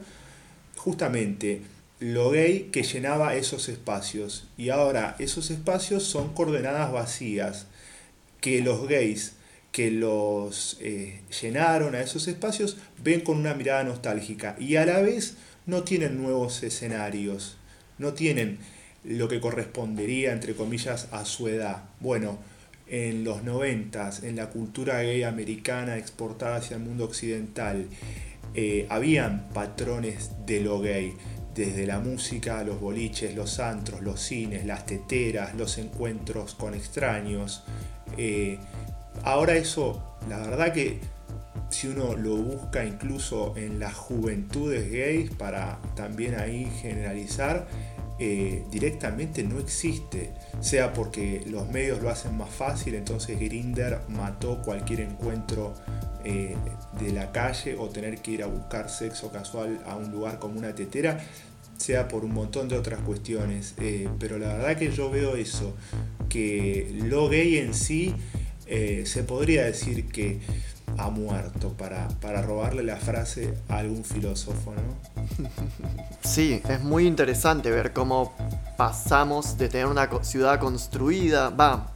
[0.77, 1.63] justamente
[1.99, 4.47] lo gay que llenaba esos espacios.
[4.57, 7.67] Y ahora esos espacios son coordenadas vacías,
[8.41, 9.36] que los gays
[9.77, 15.03] que los eh, llenaron a esos espacios ven con una mirada nostálgica y a la
[15.03, 17.59] vez no tienen nuevos escenarios,
[17.99, 18.57] no tienen
[19.05, 21.83] lo que correspondería, entre comillas, a su edad.
[22.01, 22.39] Bueno,
[22.87, 27.87] en los noventas, en la cultura gay americana exportada hacia el mundo occidental,
[28.55, 31.13] eh, habían patrones de lo gay,
[31.55, 37.63] desde la música, los boliches, los antros, los cines, las teteras, los encuentros con extraños.
[38.17, 38.59] Eh,
[39.25, 41.01] ahora eso, la verdad que
[41.69, 47.67] si uno lo busca incluso en las juventudes gays para también ahí generalizar,
[48.19, 54.63] eh, directamente no existe, sea porque los medios lo hacen más fácil, entonces Grinder mató
[54.63, 55.75] cualquier encuentro
[56.25, 56.57] eh,
[56.99, 60.59] de la calle o tener que ir a buscar sexo casual a un lugar como
[60.59, 61.21] una tetera,
[61.77, 63.75] sea por un montón de otras cuestiones.
[63.79, 65.75] Eh, pero la verdad que yo veo eso,
[66.31, 68.15] que lo gay en sí
[68.67, 70.41] se podría decir que
[70.99, 75.49] ha muerto, para, para robarle la frase a algún filósofo, ¿no?
[76.23, 78.35] Sí, es muy interesante ver cómo
[78.77, 81.93] pasamos de tener una ciudad construida, va,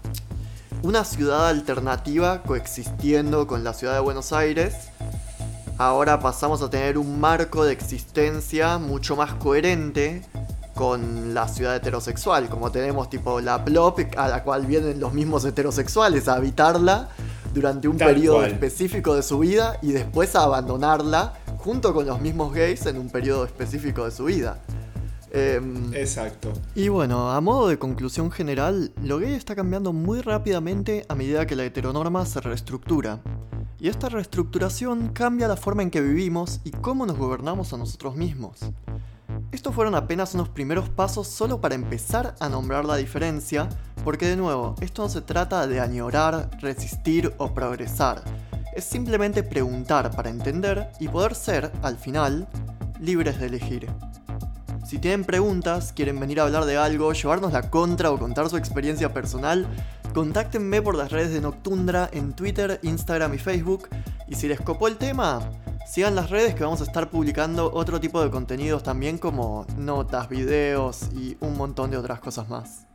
[0.82, 4.74] una ciudad alternativa coexistiendo con la ciudad de Buenos Aires,
[5.78, 10.22] ahora pasamos a tener un marco de existencia mucho más coherente
[10.80, 15.44] con la ciudad heterosexual, como tenemos tipo la Plop a la cual vienen los mismos
[15.44, 17.10] heterosexuales a habitarla
[17.52, 22.54] durante un periodo específico de su vida y después a abandonarla junto con los mismos
[22.54, 24.62] gays en un periodo específico de su vida.
[25.30, 26.50] Em, Exacto.
[26.74, 31.46] Y bueno, a modo de conclusión general, lo gay está cambiando muy rápidamente a medida
[31.46, 33.20] que la heteronorma se reestructura.
[33.78, 38.16] Y esta reestructuración cambia la forma en que vivimos y cómo nos gobernamos a nosotros
[38.16, 38.60] mismos.
[39.52, 43.68] Estos fueron apenas unos primeros pasos solo para empezar a nombrar la diferencia,
[44.04, 48.22] porque de nuevo, esto no se trata de añorar, resistir o progresar,
[48.74, 52.46] es simplemente preguntar para entender y poder ser, al final,
[53.00, 53.88] libres de elegir.
[54.86, 58.56] Si tienen preguntas, quieren venir a hablar de algo, llevarnos la contra o contar su
[58.56, 59.66] experiencia personal,
[60.12, 63.88] contáctenme por las redes de Noctundra en Twitter, Instagram y Facebook.
[64.28, 65.40] Y si les copó el tema,
[65.90, 70.28] Sigan las redes que vamos a estar publicando otro tipo de contenidos también como notas,
[70.28, 72.89] videos y un montón de otras cosas más.